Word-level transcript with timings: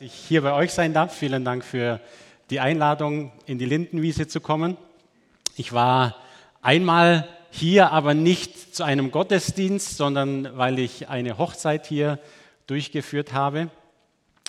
ich 0.00 0.14
hier 0.14 0.42
bei 0.42 0.52
euch 0.52 0.72
sein 0.72 0.94
darf. 0.94 1.12
Vielen 1.16 1.44
Dank 1.44 1.64
für 1.64 2.00
die 2.50 2.60
Einladung, 2.60 3.32
in 3.46 3.58
die 3.58 3.64
Lindenwiese 3.64 4.28
zu 4.28 4.40
kommen. 4.40 4.76
Ich 5.56 5.72
war 5.72 6.14
einmal 6.62 7.28
hier, 7.50 7.90
aber 7.90 8.14
nicht 8.14 8.76
zu 8.76 8.84
einem 8.84 9.10
Gottesdienst, 9.10 9.96
sondern 9.96 10.56
weil 10.56 10.78
ich 10.78 11.08
eine 11.08 11.36
Hochzeit 11.38 11.86
hier 11.86 12.20
durchgeführt 12.68 13.32
habe 13.32 13.70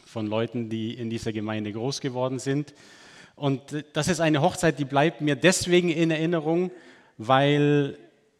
von 0.05 0.27
Leuten, 0.27 0.69
die 0.69 0.93
in 0.93 1.09
dieser 1.09 1.33
Gemeinde 1.33 1.71
groß 1.71 1.99
geworden 2.01 2.37
sind. 2.37 2.75
Und 3.35 3.61
das 3.93 4.07
ist 4.07 4.19
eine 4.19 4.41
Hochzeit, 4.41 4.77
die 4.77 4.85
bleibt 4.85 5.21
mir 5.21 5.35
deswegen 5.35 5.89
in 5.89 6.11
Erinnerung, 6.11 6.69
weil 7.17 7.97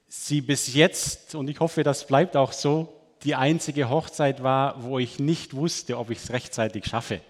sie 0.07 0.41
bis 0.41 0.75
jetzt, 0.75 1.33
und 1.33 1.49
ich 1.49 1.59
hoffe, 1.59 1.81
das 1.81 2.05
bleibt 2.05 2.37
auch 2.37 2.51
so, 2.51 2.98
die 3.23 3.35
einzige 3.35 3.89
Hochzeit 3.89 4.43
war, 4.43 4.83
wo 4.83 4.99
ich 4.99 5.19
nicht 5.19 5.55
wusste, 5.55 5.97
ob 5.97 6.09
ich 6.09 6.19
es 6.19 6.31
rechtzeitig 6.31 6.85
schaffe. 6.85 7.21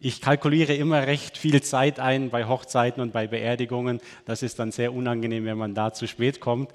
Ich 0.00 0.20
kalkuliere 0.20 0.74
immer 0.74 1.08
recht 1.08 1.36
viel 1.36 1.60
Zeit 1.60 1.98
ein 1.98 2.30
bei 2.30 2.46
Hochzeiten 2.46 3.02
und 3.02 3.12
bei 3.12 3.26
Beerdigungen. 3.26 4.00
Das 4.26 4.44
ist 4.44 4.60
dann 4.60 4.70
sehr 4.70 4.94
unangenehm, 4.94 5.44
wenn 5.44 5.58
man 5.58 5.74
da 5.74 5.92
zu 5.92 6.06
spät 6.06 6.38
kommt. 6.38 6.70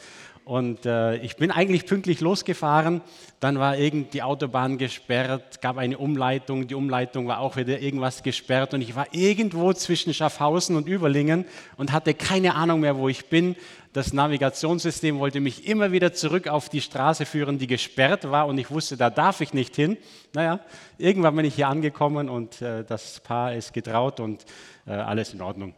Und 0.46 0.86
äh, 0.86 1.16
ich 1.18 1.38
bin 1.38 1.52
eigentlich 1.52 1.86
pünktlich 1.86 2.20
losgefahren. 2.20 3.02
Dann 3.40 3.60
war 3.60 3.78
irgend 3.78 4.14
die 4.14 4.24
Autobahn 4.24 4.78
gesperrt, 4.78 5.62
gab 5.62 5.78
eine 5.78 5.98
Umleitung. 5.98 6.68
Die 6.68 6.76
Umleitung 6.76 7.28
war 7.28 7.40
auch 7.40 7.56
wieder 7.56 7.80
irgendwas 7.80 8.24
gesperrt. 8.24 8.74
Und 8.74 8.82
ich 8.82 8.94
war 8.94 9.08
irgendwo 9.12 9.72
zwischen 9.72 10.14
Schaffhausen 10.14 10.76
und 10.76 10.88
Überlingen 10.88 11.46
und 11.78 11.94
hatte 11.94 12.14
keine 12.14 12.56
Ahnung 12.56 12.82
mehr, 12.82 12.98
wo 12.98 13.08
ich 13.08 13.30
bin. 13.30 13.56
Das 13.94 14.12
Navigationssystem 14.12 15.18
wollte 15.20 15.40
mich 15.40 15.66
immer 15.66 15.94
wieder 15.94 16.12
zurück 16.12 16.50
auf 16.50 16.68
die 16.68 16.82
Straße 16.82 17.26
führen, 17.26 17.58
die 17.58 17.68
gesperrt 17.68 18.30
war. 18.30 18.48
Und 18.48 18.58
ich 18.58 18.70
wusste, 18.70 18.98
da 18.98 19.10
darf 19.10 19.40
ich 19.40 19.54
nicht 19.54 19.76
hin. 19.76 19.98
Naja, 20.34 20.60
irgendwann 20.98 21.38
bin 21.38 21.46
ich 21.46 21.56
hier 21.56 21.70
angekommen 21.70 22.28
und 22.28 22.62
äh, 22.62 22.84
das 22.84 23.22
Paar 23.22 23.54
ist 23.54 23.74
getraut 23.74 24.20
und 24.20 24.44
äh, 24.86 24.92
alles 24.92 25.34
in 25.34 25.42
Ordnung. 25.42 25.74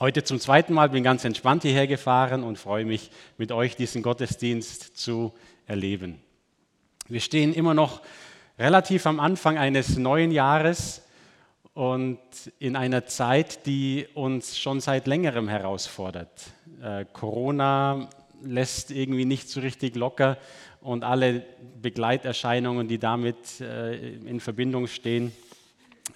Heute 0.00 0.24
zum 0.24 0.40
zweiten 0.40 0.74
Mal 0.74 0.88
bin 0.88 1.04
ganz 1.04 1.24
entspannt 1.24 1.62
hierher 1.62 1.86
gefahren 1.86 2.42
und 2.42 2.58
freue 2.58 2.84
mich, 2.84 3.12
mit 3.38 3.52
euch 3.52 3.76
diesen 3.76 4.02
Gottesdienst 4.02 4.98
zu 4.98 5.32
erleben. 5.66 6.20
Wir 7.06 7.20
stehen 7.20 7.54
immer 7.54 7.74
noch 7.74 8.02
relativ 8.58 9.06
am 9.06 9.20
Anfang 9.20 9.56
eines 9.56 9.96
neuen 9.96 10.32
Jahres 10.32 11.02
und 11.74 12.18
in 12.58 12.74
einer 12.74 13.06
Zeit, 13.06 13.66
die 13.66 14.08
uns 14.14 14.58
schon 14.58 14.80
seit 14.80 15.06
längerem 15.06 15.48
herausfordert. 15.48 16.42
Äh, 16.82 17.04
Corona 17.12 18.10
lässt 18.42 18.90
irgendwie 18.90 19.26
nicht 19.26 19.48
so 19.48 19.60
richtig 19.60 19.94
locker 19.94 20.38
und 20.80 21.04
alle 21.04 21.44
Begleiterscheinungen, 21.80 22.88
die 22.88 22.98
damit 22.98 23.60
äh, 23.60 23.94
in 23.94 24.40
Verbindung 24.40 24.88
stehen, 24.88 25.30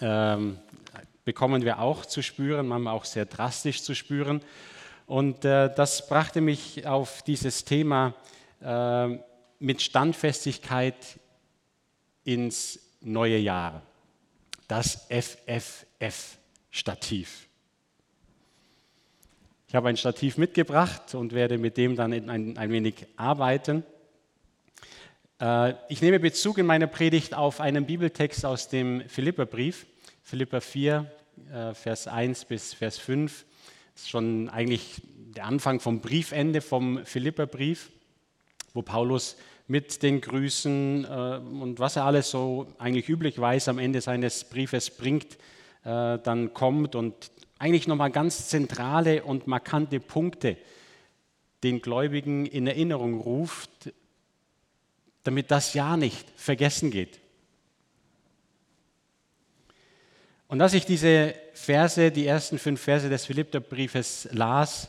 ähm, 0.00 0.58
bekommen 1.28 1.62
wir 1.62 1.78
auch 1.80 2.06
zu 2.06 2.22
spüren, 2.22 2.66
manchmal 2.66 2.94
auch 2.94 3.04
sehr 3.04 3.26
drastisch 3.26 3.82
zu 3.82 3.94
spüren. 3.94 4.40
Und 5.06 5.44
äh, 5.44 5.70
das 5.74 6.08
brachte 6.08 6.40
mich 6.40 6.86
auf 6.86 7.20
dieses 7.20 7.66
Thema 7.66 8.14
äh, 8.62 9.08
mit 9.58 9.82
Standfestigkeit 9.82 10.96
ins 12.24 12.80
neue 13.02 13.36
Jahr. 13.36 13.82
Das 14.68 15.06
FFF-Stativ. 15.10 16.30
Ich 19.66 19.74
habe 19.74 19.90
ein 19.90 19.98
Stativ 19.98 20.38
mitgebracht 20.38 21.14
und 21.14 21.34
werde 21.34 21.58
mit 21.58 21.76
dem 21.76 21.94
dann 21.94 22.14
ein, 22.14 22.56
ein 22.56 22.70
wenig 22.70 23.06
arbeiten. 23.18 23.84
Äh, 25.42 25.74
ich 25.90 26.00
nehme 26.00 26.20
Bezug 26.20 26.56
in 26.56 26.64
meiner 26.64 26.86
Predigt 26.86 27.34
auf 27.34 27.60
einen 27.60 27.84
Bibeltext 27.84 28.46
aus 28.46 28.70
dem 28.70 29.06
Philipperbrief, 29.10 29.84
Philipper 30.22 30.60
4, 30.60 31.06
äh, 31.06 31.17
Vers 31.74 32.06
1 32.06 32.44
bis 32.46 32.74
Vers 32.74 32.98
5. 32.98 33.44
Das 33.94 34.02
ist 34.02 34.10
schon 34.10 34.48
eigentlich 34.48 35.02
der 35.34 35.44
Anfang 35.44 35.80
vom 35.80 36.00
Briefende 36.00 36.60
vom 36.60 37.04
Philipperbrief, 37.04 37.90
wo 38.74 38.82
Paulus 38.82 39.36
mit 39.68 40.02
den 40.02 40.20
Grüßen 40.20 41.04
äh, 41.04 41.08
und 41.60 41.78
was 41.78 41.96
er 41.96 42.04
alles 42.04 42.30
so 42.30 42.66
eigentlich 42.78 43.08
üblich 43.08 43.38
weiß 43.38 43.68
am 43.68 43.78
Ende 43.78 44.00
seines 44.00 44.44
Briefes 44.44 44.90
bringt, 44.90 45.34
äh, 45.84 46.18
dann 46.18 46.54
kommt 46.54 46.94
und 46.94 47.30
eigentlich 47.58 47.86
nochmal 47.86 48.10
ganz 48.10 48.48
zentrale 48.48 49.22
und 49.24 49.46
markante 49.46 50.00
Punkte 50.00 50.56
den 51.62 51.82
Gläubigen 51.82 52.46
in 52.46 52.66
Erinnerung 52.66 53.20
ruft, 53.20 53.92
damit 55.24 55.50
das 55.50 55.74
ja 55.74 55.96
nicht 55.96 56.26
vergessen 56.36 56.90
geht. 56.90 57.20
Und 60.48 60.62
als 60.62 60.72
ich 60.72 60.86
diese 60.86 61.34
Verse, 61.52 62.10
die 62.10 62.26
ersten 62.26 62.58
fünf 62.58 62.80
Verse 62.80 63.08
des 63.08 63.26
Philippterbriefes 63.26 64.28
las, 64.32 64.88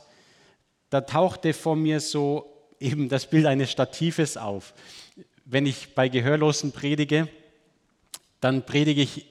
da 0.89 1.01
tauchte 1.01 1.53
vor 1.53 1.75
mir 1.75 1.99
so 1.99 2.49
eben 2.79 3.09
das 3.09 3.29
Bild 3.29 3.45
eines 3.45 3.69
Statives 3.69 4.37
auf. 4.37 4.73
Wenn 5.43 5.65
ich 5.65 5.93
bei 5.93 6.07
Gehörlosen 6.07 6.71
predige, 6.71 7.27
dann 8.39 8.65
predige 8.65 9.01
ich 9.01 9.25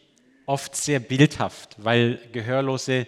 oft 0.45 0.77
sehr 0.77 1.01
bildhaft, 1.01 1.77
weil 1.79 2.21
Gehörlose 2.33 3.07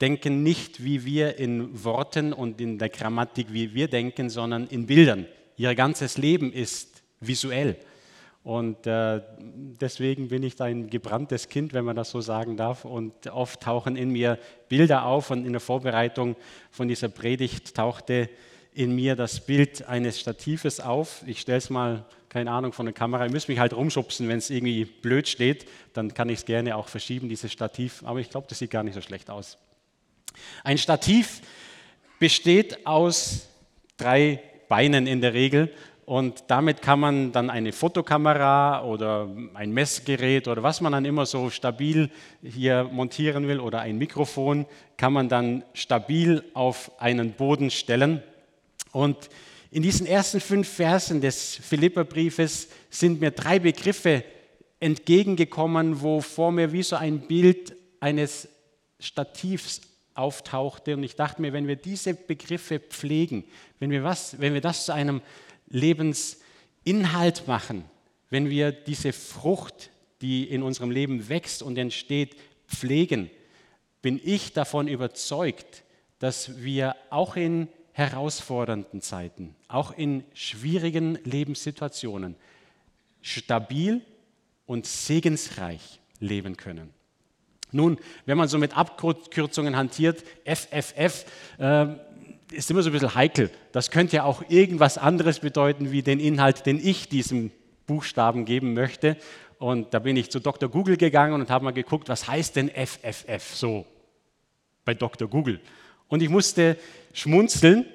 denken 0.00 0.42
nicht 0.42 0.82
wie 0.82 1.04
wir 1.04 1.36
in 1.36 1.84
Worten 1.84 2.32
und 2.32 2.60
in 2.62 2.78
der 2.78 2.88
Grammatik, 2.88 3.48
wie 3.52 3.74
wir 3.74 3.88
denken, 3.88 4.30
sondern 4.30 4.66
in 4.68 4.86
Bildern. 4.86 5.26
Ihr 5.56 5.74
ganzes 5.74 6.16
Leben 6.16 6.50
ist 6.50 7.02
visuell. 7.20 7.76
Und 8.44 8.88
äh, 8.88 9.20
deswegen 9.38 10.28
bin 10.28 10.42
ich 10.42 10.60
ein 10.60 10.90
gebranntes 10.90 11.48
Kind, 11.48 11.72
wenn 11.74 11.84
man 11.84 11.94
das 11.94 12.10
so 12.10 12.20
sagen 12.20 12.56
darf. 12.56 12.84
Und 12.84 13.28
oft 13.28 13.60
tauchen 13.60 13.94
in 13.96 14.10
mir 14.10 14.38
Bilder 14.68 15.04
auf. 15.04 15.30
Und 15.30 15.46
in 15.46 15.52
der 15.52 15.60
Vorbereitung 15.60 16.34
von 16.70 16.88
dieser 16.88 17.08
Predigt 17.08 17.74
tauchte 17.76 18.28
in 18.74 18.94
mir 18.94 19.14
das 19.14 19.40
Bild 19.40 19.86
eines 19.88 20.18
Statives 20.18 20.80
auf. 20.80 21.22
Ich 21.26 21.40
stelle 21.40 21.58
es 21.58 21.70
mal, 21.70 22.04
keine 22.28 22.50
Ahnung, 22.50 22.72
von 22.72 22.86
der 22.86 22.94
Kamera. 22.94 23.26
Ihr 23.26 23.30
müsst 23.30 23.48
mich 23.48 23.60
halt 23.60 23.74
rumschubsen, 23.74 24.26
wenn 24.28 24.38
es 24.38 24.50
irgendwie 24.50 24.86
blöd 24.86 25.28
steht. 25.28 25.66
Dann 25.92 26.12
kann 26.12 26.28
ich 26.28 26.40
es 26.40 26.44
gerne 26.44 26.76
auch 26.76 26.88
verschieben, 26.88 27.28
dieses 27.28 27.52
Stativ. 27.52 28.02
Aber 28.04 28.18
ich 28.18 28.30
glaube, 28.30 28.46
das 28.48 28.58
sieht 28.58 28.70
gar 28.70 28.82
nicht 28.82 28.94
so 28.94 29.02
schlecht 29.02 29.30
aus. 29.30 29.56
Ein 30.64 30.78
Stativ 30.78 31.42
besteht 32.18 32.86
aus 32.86 33.46
drei 33.98 34.42
Beinen 34.68 35.06
in 35.06 35.20
der 35.20 35.34
Regel 35.34 35.70
und 36.04 36.44
damit 36.48 36.82
kann 36.82 36.98
man 36.98 37.32
dann 37.32 37.48
eine 37.48 37.72
Fotokamera 37.72 38.84
oder 38.84 39.28
ein 39.54 39.72
Messgerät 39.72 40.48
oder 40.48 40.62
was 40.62 40.80
man 40.80 40.92
dann 40.92 41.04
immer 41.04 41.26
so 41.26 41.48
stabil 41.48 42.10
hier 42.42 42.84
montieren 42.84 43.46
will 43.46 43.60
oder 43.60 43.80
ein 43.80 43.98
Mikrofon, 43.98 44.66
kann 44.96 45.12
man 45.12 45.28
dann 45.28 45.62
stabil 45.74 46.42
auf 46.54 46.90
einen 47.00 47.32
Boden 47.32 47.70
stellen. 47.70 48.20
Und 48.90 49.16
in 49.70 49.82
diesen 49.82 50.06
ersten 50.06 50.40
fünf 50.40 50.68
Versen 50.68 51.20
des 51.20 51.54
Philipperbriefes 51.56 52.68
sind 52.90 53.20
mir 53.20 53.30
drei 53.30 53.60
Begriffe 53.60 54.24
entgegengekommen, 54.80 56.02
wo 56.02 56.20
vor 56.20 56.50
mir 56.50 56.72
wie 56.72 56.82
so 56.82 56.96
ein 56.96 57.20
Bild 57.28 57.76
eines 58.00 58.48
Stativs 58.98 59.80
auftauchte. 60.14 60.94
Und 60.94 61.04
ich 61.04 61.14
dachte 61.14 61.40
mir, 61.40 61.52
wenn 61.52 61.68
wir 61.68 61.76
diese 61.76 62.14
Begriffe 62.14 62.80
pflegen, 62.80 63.44
wenn 63.78 63.90
wir, 63.90 64.02
was, 64.02 64.40
wenn 64.40 64.52
wir 64.52 64.60
das 64.60 64.84
zu 64.84 64.92
einem 64.92 65.22
Lebensinhalt 65.72 67.48
machen, 67.48 67.84
wenn 68.30 68.48
wir 68.48 68.70
diese 68.70 69.12
Frucht, 69.12 69.90
die 70.20 70.44
in 70.44 70.62
unserem 70.62 70.90
Leben 70.90 71.28
wächst 71.28 71.62
und 71.62 71.76
entsteht, 71.76 72.36
pflegen, 72.68 73.28
bin 74.00 74.20
ich 74.22 74.52
davon 74.52 74.86
überzeugt, 74.86 75.82
dass 76.18 76.62
wir 76.62 76.94
auch 77.10 77.36
in 77.36 77.68
herausfordernden 77.92 79.00
Zeiten, 79.02 79.54
auch 79.68 79.96
in 79.96 80.24
schwierigen 80.34 81.18
Lebenssituationen 81.24 82.36
stabil 83.20 84.00
und 84.66 84.86
segensreich 84.86 86.00
leben 86.20 86.56
können. 86.56 86.90
Nun, 87.72 87.98
wenn 88.26 88.38
man 88.38 88.48
so 88.48 88.58
mit 88.58 88.76
Abkürzungen 88.76 89.76
hantiert, 89.76 90.22
FFF, 90.44 91.24
äh, 91.58 91.86
ist 92.52 92.70
immer 92.70 92.82
so 92.82 92.90
ein 92.90 92.92
bisschen 92.92 93.14
heikel. 93.14 93.50
Das 93.72 93.90
könnte 93.90 94.16
ja 94.16 94.24
auch 94.24 94.42
irgendwas 94.48 94.98
anderes 94.98 95.40
bedeuten 95.40 95.90
wie 95.92 96.02
den 96.02 96.20
Inhalt, 96.20 96.66
den 96.66 96.84
ich 96.84 97.08
diesem 97.08 97.50
Buchstaben 97.86 98.44
geben 98.44 98.74
möchte. 98.74 99.16
Und 99.58 99.94
da 99.94 99.98
bin 99.98 100.16
ich 100.16 100.30
zu 100.30 100.40
Dr. 100.40 100.68
Google 100.68 100.96
gegangen 100.96 101.34
und 101.40 101.50
habe 101.50 101.64
mal 101.64 101.72
geguckt, 101.72 102.08
was 102.08 102.26
heißt 102.26 102.56
denn 102.56 102.68
FFF 102.68 103.54
so 103.54 103.86
bei 104.84 104.94
Dr. 104.94 105.28
Google. 105.28 105.60
Und 106.08 106.22
ich 106.22 106.28
musste 106.28 106.76
schmunzeln, 107.12 107.86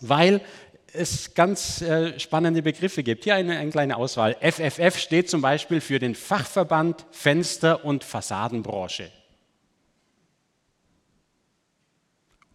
weil 0.00 0.40
es 0.92 1.34
ganz 1.34 1.82
äh, 1.82 2.18
spannende 2.18 2.62
Begriffe 2.62 3.02
gibt. 3.02 3.24
Hier 3.24 3.34
eine, 3.34 3.58
eine 3.58 3.70
kleine 3.70 3.96
Auswahl. 3.96 4.36
FFF 4.40 4.98
steht 4.98 5.28
zum 5.28 5.42
Beispiel 5.42 5.80
für 5.80 5.98
den 5.98 6.14
Fachverband 6.14 7.04
Fenster- 7.10 7.84
und 7.84 8.04
Fassadenbranche. 8.04 9.10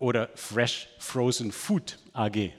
Oder 0.02 0.30
Fresh 0.36 0.90
Frozen 1.00 1.52
Food 1.52 1.98
AG. 2.14 2.52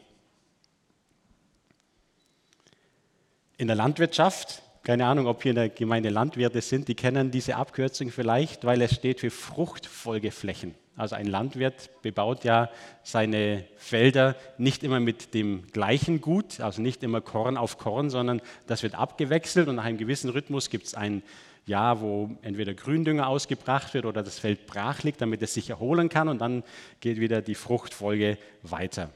In 3.59 3.67
der 3.67 3.77
Landwirtschaft 3.77 4.63
keine 4.83 5.07
Ahnung, 5.07 5.29
ob 5.29 5.43
hier 5.43 5.51
in 5.51 5.57
der 5.57 5.69
Gemeinde 5.69 6.09
Landwirte 6.09 6.61
sind, 6.61 6.89
die 6.89 6.97
kennen 6.97 7.31
diese 7.31 7.55
Abkürzung 7.55 8.11
vielleicht, 8.11 8.65
weil 8.65 8.83
es 8.83 8.95
steht 8.95 9.21
für 9.21 9.31
Fruchtfolgeflächen. 9.31 10.75
Also 10.97 11.15
ein 11.15 11.27
Landwirt 11.27 11.91
bebaut 12.03 12.45
ja 12.45 12.69
seine 13.03 13.65
Felder 13.77 14.37
nicht 14.59 14.83
immer 14.83 15.01
mit 15.01 15.35
dem 15.35 15.67
gleichen 15.73 16.21
Gut, 16.21 16.61
also 16.61 16.83
nicht 16.83 17.03
immer 17.03 17.21
Korn 17.21 17.57
auf 17.57 17.79
Korn, 17.79 18.11
sondern 18.11 18.43
das 18.67 18.83
wird 18.83 18.97
abgewechselt 18.97 19.69
und 19.69 19.77
nach 19.77 19.85
einem 19.85 19.99
gewissen 19.99 20.31
Rhythmus 20.31 20.69
gibt 20.69 20.87
es 20.87 20.95
ein 20.95 21.23
Jahr, 21.67 22.01
wo 22.01 22.31
entweder 22.43 22.75
Gründünger 22.75 23.29
ausgebracht 23.29 23.95
wird 23.95 24.05
oder 24.05 24.23
das 24.23 24.39
Feld 24.39 24.67
brach 24.67 25.03
liegt, 25.03 25.21
damit 25.21 25.43
es 25.43 25.55
sich 25.55 25.71
erholen 25.71 26.09
kann 26.09 26.29
und 26.29 26.41
dann 26.41 26.65
geht 27.01 27.21
wieder 27.21 27.41
die 27.41 27.55
Fruchtfolge 27.55 28.39
weiter. 28.63 29.11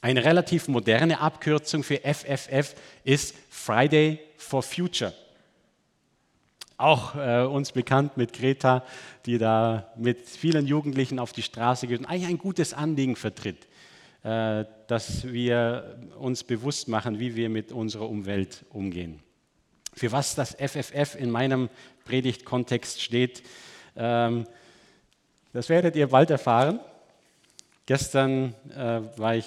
Eine 0.00 0.24
relativ 0.24 0.68
moderne 0.68 1.20
Abkürzung 1.20 1.84
für 1.84 1.98
FFF 1.98 2.74
ist 3.04 3.36
Friday 3.48 4.18
for 4.36 4.62
Future. 4.62 5.14
Auch 6.76 7.14
äh, 7.14 7.44
uns 7.44 7.70
bekannt 7.70 8.16
mit 8.16 8.32
Greta, 8.32 8.84
die 9.24 9.38
da 9.38 9.92
mit 9.96 10.28
vielen 10.28 10.66
Jugendlichen 10.66 11.20
auf 11.20 11.32
die 11.32 11.42
Straße 11.42 11.86
geht 11.86 12.00
und 12.00 12.06
eigentlich 12.06 12.28
ein 12.28 12.38
gutes 12.38 12.74
Anliegen 12.74 13.14
vertritt, 13.14 13.68
äh, 14.24 14.64
dass 14.88 15.24
wir 15.24 15.96
uns 16.18 16.42
bewusst 16.42 16.88
machen, 16.88 17.20
wie 17.20 17.36
wir 17.36 17.48
mit 17.48 17.70
unserer 17.70 18.10
Umwelt 18.10 18.64
umgehen. 18.70 19.20
Für 19.92 20.12
was 20.12 20.34
das 20.34 20.54
FFF 20.54 21.16
in 21.16 21.30
meinem 21.30 21.68
Predigtkontext 22.04 23.02
steht, 23.02 23.42
ähm, 23.96 24.46
das 25.52 25.68
werdet 25.68 25.96
ihr 25.96 26.08
bald 26.08 26.30
erfahren. 26.30 26.80
Gestern 27.84 28.54
äh, 28.74 28.98
äh, 28.98 29.42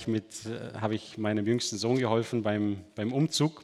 habe 0.80 0.94
ich 0.96 1.18
meinem 1.18 1.48
jüngsten 1.48 1.78
Sohn 1.78 1.98
geholfen 1.98 2.44
beim, 2.44 2.82
beim 2.94 3.14
Umzug 3.14 3.64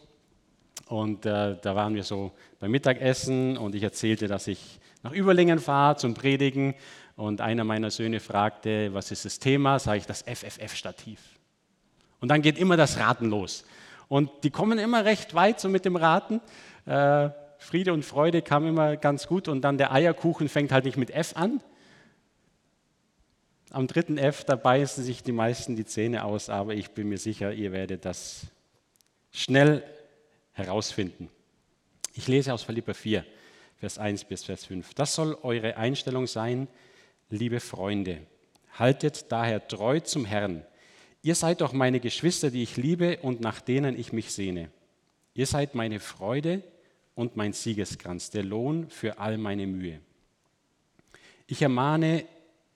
und 0.87 1.25
äh, 1.25 1.57
da 1.61 1.75
waren 1.75 1.93
wir 1.93 2.03
so 2.03 2.31
beim 2.59 2.71
Mittagessen 2.71 3.57
und 3.57 3.75
ich 3.75 3.83
erzählte, 3.83 4.27
dass 4.27 4.47
ich 4.47 4.79
nach 5.03 5.11
Überlingen 5.11 5.59
fahre 5.59 5.97
zum 5.97 6.13
Predigen 6.13 6.73
und 7.15 7.41
einer 7.41 7.63
meiner 7.63 7.91
Söhne 7.91 8.19
fragte, 8.19 8.93
was 8.93 9.11
ist 9.11 9.25
das 9.25 9.39
Thema? 9.39 9.77
Sage 9.77 9.99
ich 9.99 10.05
das 10.05 10.23
FFF-Stativ. 10.23 11.19
Und 12.19 12.29
dann 12.29 12.41
geht 12.41 12.57
immer 12.57 12.77
das 12.77 12.97
Raten 12.97 13.29
los. 13.29 13.65
Und 14.11 14.29
die 14.43 14.49
kommen 14.49 14.77
immer 14.77 15.05
recht 15.05 15.35
weit 15.35 15.61
so 15.61 15.69
mit 15.69 15.85
dem 15.85 15.95
Raten. 15.95 16.41
Äh, 16.85 17.29
Friede 17.59 17.93
und 17.93 18.03
Freude 18.03 18.41
kam 18.41 18.67
immer 18.67 18.97
ganz 18.97 19.25
gut 19.25 19.47
und 19.47 19.61
dann 19.61 19.77
der 19.77 19.93
Eierkuchen 19.93 20.49
fängt 20.49 20.73
halt 20.73 20.83
nicht 20.83 20.97
mit 20.97 21.11
F 21.11 21.37
an, 21.37 21.61
am 23.69 23.87
dritten 23.87 24.17
F, 24.17 24.43
da 24.43 24.57
beißen 24.57 25.01
sich 25.01 25.23
die 25.23 25.31
meisten 25.31 25.77
die 25.77 25.85
Zähne 25.85 26.25
aus, 26.25 26.49
aber 26.49 26.73
ich 26.73 26.91
bin 26.91 27.07
mir 27.07 27.19
sicher, 27.19 27.53
ihr 27.53 27.71
werdet 27.71 28.03
das 28.03 28.47
schnell 29.31 29.81
herausfinden. 30.51 31.29
Ich 32.13 32.27
lese 32.27 32.53
aus 32.53 32.63
Philipper 32.63 32.93
4, 32.93 33.23
Vers 33.77 33.97
1 33.97 34.25
bis 34.25 34.43
Vers 34.43 34.65
5. 34.65 34.93
Das 34.93 35.15
soll 35.15 35.37
eure 35.41 35.77
Einstellung 35.77 36.27
sein, 36.27 36.67
liebe 37.29 37.61
Freunde. 37.61 38.17
Haltet 38.73 39.31
daher 39.31 39.65
treu 39.65 40.01
zum 40.01 40.25
Herrn. 40.25 40.65
Ihr 41.23 41.35
seid 41.35 41.61
doch 41.61 41.73
meine 41.73 41.99
Geschwister, 41.99 42.49
die 42.49 42.63
ich 42.63 42.77
liebe 42.77 43.19
und 43.21 43.41
nach 43.41 43.61
denen 43.61 43.97
ich 43.97 44.11
mich 44.11 44.31
sehne. 44.31 44.71
Ihr 45.33 45.45
seid 45.45 45.75
meine 45.75 45.99
Freude 45.99 46.63
und 47.15 47.35
mein 47.35 47.53
Siegeskranz, 47.53 48.31
der 48.31 48.43
Lohn 48.43 48.89
für 48.89 49.19
all 49.19 49.37
meine 49.37 49.67
Mühe. 49.67 49.99
Ich 51.47 51.61
ermahne 51.61 52.25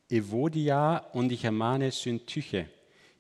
Evodia 0.10 0.98
und 1.14 1.32
ich 1.32 1.44
ermahne 1.44 1.92
Syntyche, 1.92 2.70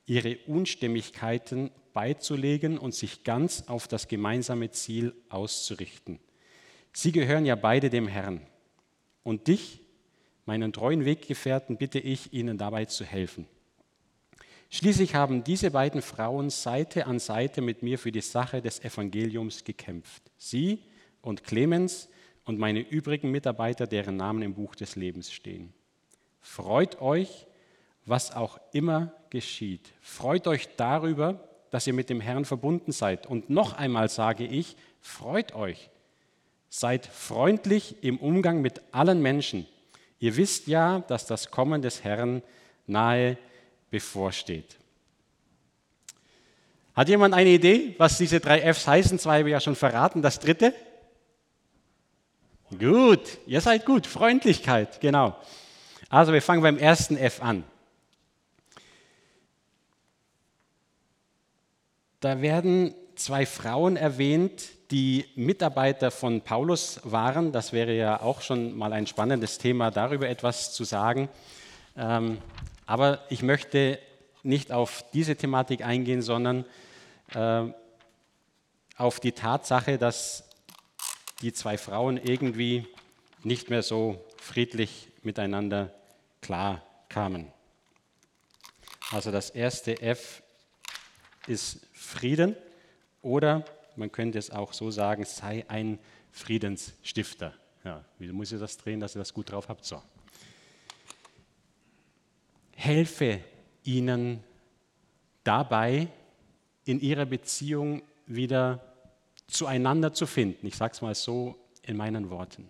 ihre 0.06 0.38
Unstimmigkeiten 0.45 1.72
beizulegen 1.94 2.77
und 2.77 2.94
sich 2.94 3.24
ganz 3.24 3.63
auf 3.68 3.88
das 3.88 4.07
gemeinsame 4.07 4.69
Ziel 4.69 5.16
auszurichten. 5.30 6.19
Sie 6.94 7.12
gehören 7.12 7.45
ja 7.45 7.56
beide 7.56 7.89
dem 7.89 8.07
Herrn. 8.07 8.42
Und 9.24 9.48
dich, 9.48 9.81
meinen 10.45 10.72
treuen 10.72 11.06
Weggefährten, 11.06 11.77
bitte 11.77 12.00
ich, 12.00 12.31
ihnen 12.31 12.57
dabei 12.57 12.86
zu 12.86 13.04
helfen. 13.04 13.48
Schließlich 14.69 15.15
haben 15.15 15.44
diese 15.44 15.71
beiden 15.71 16.01
Frauen 16.01 16.50
Seite 16.50 17.06
an 17.06 17.19
Seite 17.19 17.62
mit 17.62 17.83
mir 17.83 17.97
für 17.97 18.12
die 18.12 18.21
Sache 18.21 18.62
des 18.62 18.83
Evangeliums 18.83 19.63
gekämpft. 19.63 20.23
Sie 20.38 20.79
und 21.21 21.44
Clemens 21.44 22.09
und 22.45 22.59
meine 22.59 22.79
übrigen 22.79 23.31
Mitarbeiter, 23.31 23.88
deren 23.88 24.17
Namen 24.17 24.41
im 24.41 24.53
Buch 24.53 24.75
des 24.75 24.95
Lebens 24.95 25.31
stehen. 25.31 25.73
Freut 26.41 27.01
euch, 27.01 27.47
was 28.06 28.35
auch 28.35 28.59
immer 28.71 29.13
geschieht. 29.29 29.94
Freut 30.01 30.47
euch 30.47 30.69
darüber, 30.77 31.47
dass 31.71 31.88
ihr 31.88 31.94
mit 31.94 32.09
dem 32.09 32.21
Herrn 32.21 32.45
verbunden 32.45 32.91
seid. 32.91 33.25
Und 33.25 33.50
noch 33.50 33.73
einmal 33.73 34.09
sage 34.09 34.45
ich, 34.45 34.77
freut 35.01 35.56
euch. 35.56 35.89
Seid 36.69 37.06
freundlich 37.06 38.03
im 38.03 38.17
Umgang 38.17 38.62
mit 38.62 38.81
allen 38.91 39.21
Menschen. 39.21 39.65
Ihr 40.19 40.38
wisst 40.38 40.67
ja, 40.67 41.00
dass 41.00 41.25
das 41.25 41.51
Kommen 41.51 41.81
des 41.81 42.03
Herrn 42.03 42.44
nahe 42.88 43.38
bevorsteht. 43.90 44.78
Hat 46.96 47.10
jemand 47.10 47.34
eine 47.34 47.50
Idee, 47.50 47.94
was 47.98 48.18
diese 48.18 48.40
drei 48.40 48.62
Fs 48.74 48.88
heißen? 48.88 49.20
Zwei 49.20 49.40
habe 49.40 49.50
ich 49.50 49.54
ja 49.54 49.60
schon 49.60 49.76
verraten. 49.76 50.22
Das 50.22 50.40
dritte? 50.40 50.74
Gut, 52.80 53.38
ihr 53.46 53.62
seid 53.62 53.86
gut. 53.86 54.08
Freundlichkeit, 54.08 55.02
genau. 55.02 55.38
Also 56.10 56.34
wir 56.34 56.42
fangen 56.42 56.62
beim 56.62 56.78
ersten 56.78 57.18
F 57.18 57.42
an. 57.42 57.64
Da 62.22 62.42
werden 62.42 62.96
zwei 63.16 63.46
Frauen 63.46 63.98
erwähnt, 63.98 64.70
die 64.92 65.26
Mitarbeiter 65.36 66.12
von 66.12 66.42
Paulus 66.42 67.02
waren. 67.04 67.52
Das 67.52 67.74
wäre 67.74 67.94
ja 67.94 68.22
auch 68.22 68.42
schon 68.42 68.76
mal 68.78 68.94
ein 68.94 69.06
spannendes 69.06 69.58
Thema, 69.58 69.92
darüber 69.92 70.30
etwas 70.30 70.74
zu 70.74 70.86
sagen. 70.86 71.30
Ähm, 71.98 72.40
aber 72.86 73.24
ich 73.30 73.42
möchte 73.42 74.00
nicht 74.44 74.72
auf 74.72 75.04
diese 75.14 75.36
Thematik 75.36 75.84
eingehen, 75.84 76.22
sondern 76.22 76.66
äh, 77.34 77.66
auf 78.98 79.20
die 79.20 79.32
Tatsache, 79.32 79.98
dass 79.98 80.48
die 81.42 81.52
zwei 81.52 81.78
Frauen 81.78 82.18
irgendwie 82.18 82.88
nicht 83.44 83.70
mehr 83.70 83.84
so 83.84 84.24
friedlich 84.38 85.10
miteinander 85.24 85.94
klar 86.42 86.84
kamen. 87.10 87.52
Also 89.12 89.32
das 89.32 89.50
erste 89.50 90.02
F 90.02 90.42
ist 91.48 91.80
Frieden 91.94 92.56
oder 93.22 93.66
man 93.96 94.12
könnte 94.12 94.38
es 94.38 94.50
auch 94.52 94.74
so 94.74 94.92
sagen, 94.92 95.26
sei 95.26 95.66
ein 95.68 96.00
Friedensstifter. 96.32 97.54
Ja, 97.84 98.04
wie 98.20 98.32
muss 98.32 98.52
ich 98.52 98.60
das 98.60 98.78
drehen, 98.78 99.00
dass 99.00 99.16
ihr 99.16 99.20
das 99.20 99.34
gut 99.34 99.52
drauf 99.52 99.70
habt? 99.70 99.86
So. 99.86 100.02
Helfe 102.75 103.39
ihnen 103.84 104.44
dabei, 105.44 106.08
in 106.86 107.00
ihrer 107.00 107.25
Beziehung 107.25 108.03
wieder 108.27 108.94
zueinander 109.48 110.13
zu 110.13 110.27
finden. 110.27 110.67
Ich 110.67 110.75
sage 110.75 110.94
es 110.94 111.01
mal 111.01 111.15
so 111.15 111.55
in 111.82 111.98
meinen 111.98 112.29
Worten. 112.29 112.70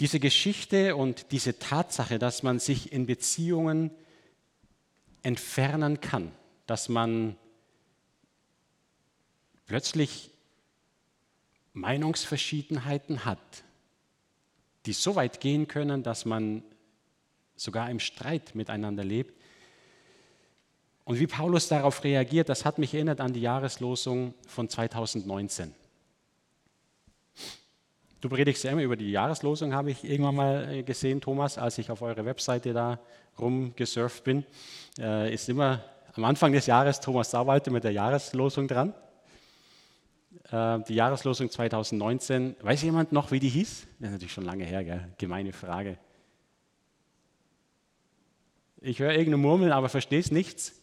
diese 0.00 0.20
Geschichte 0.20 0.94
und 0.94 1.32
diese 1.32 1.58
Tatsache, 1.58 2.18
dass 2.18 2.42
man 2.42 2.58
sich 2.58 2.92
in 2.92 3.06
Beziehungen 3.06 3.90
entfernen 5.22 6.00
kann, 6.00 6.32
dass 6.66 6.88
man 6.88 7.36
plötzlich 9.66 10.30
Meinungsverschiedenheiten 11.72 13.24
hat, 13.24 13.64
die 14.86 14.92
so 14.92 15.16
weit 15.16 15.40
gehen 15.40 15.68
können, 15.68 16.02
dass 16.02 16.24
man 16.24 16.62
sogar 17.56 17.90
im 17.90 18.00
Streit 18.00 18.54
miteinander 18.54 19.04
lebt. 19.04 19.34
Und 21.04 21.18
wie 21.18 21.26
Paulus 21.26 21.68
darauf 21.68 22.04
reagiert, 22.04 22.48
das 22.48 22.64
hat 22.64 22.78
mich 22.78 22.94
erinnert 22.94 23.20
an 23.20 23.32
die 23.32 23.40
Jahreslosung 23.40 24.34
von 24.46 24.68
2019. 24.68 25.74
Du 28.20 28.28
predigst 28.28 28.64
ja 28.64 28.72
immer 28.72 28.82
über 28.82 28.96
die 28.96 29.10
Jahreslosung, 29.10 29.72
habe 29.74 29.90
ich 29.92 30.04
irgendwann 30.04 30.34
mal 30.34 30.68
äh, 30.74 30.82
gesehen, 30.82 31.20
Thomas, 31.20 31.56
als 31.56 31.78
ich 31.78 31.90
auf 31.90 32.02
eure 32.02 32.24
Webseite 32.24 32.72
da 32.72 32.98
rumgesurft 33.38 34.24
bin. 34.24 34.44
Äh, 34.98 35.32
ist 35.32 35.48
immer 35.48 35.84
am 36.14 36.24
Anfang 36.24 36.52
des 36.52 36.66
Jahres 36.66 37.00
Thomas 37.00 37.30
Sauwalte 37.30 37.70
mit 37.70 37.84
der 37.84 37.92
Jahreslosung 37.92 38.66
dran. 38.66 38.92
Äh, 40.50 40.80
die 40.88 40.94
Jahreslosung 40.94 41.50
2019, 41.50 42.56
weiß 42.60 42.82
jemand 42.82 43.12
noch, 43.12 43.30
wie 43.30 43.40
die 43.40 43.48
hieß? 43.48 43.86
Das 43.98 44.08
ist 44.08 44.12
natürlich 44.12 44.32
schon 44.32 44.44
lange 44.44 44.64
her, 44.64 44.84
gell? 44.84 45.08
gemeine 45.18 45.52
Frage. 45.52 45.98
Ich 48.80 48.98
höre 49.00 49.10
irgendeine 49.10 49.38
Murmeln, 49.38 49.72
aber 49.72 49.88
verstehe 49.88 50.20
es 50.20 50.30
nichts. 50.30 50.74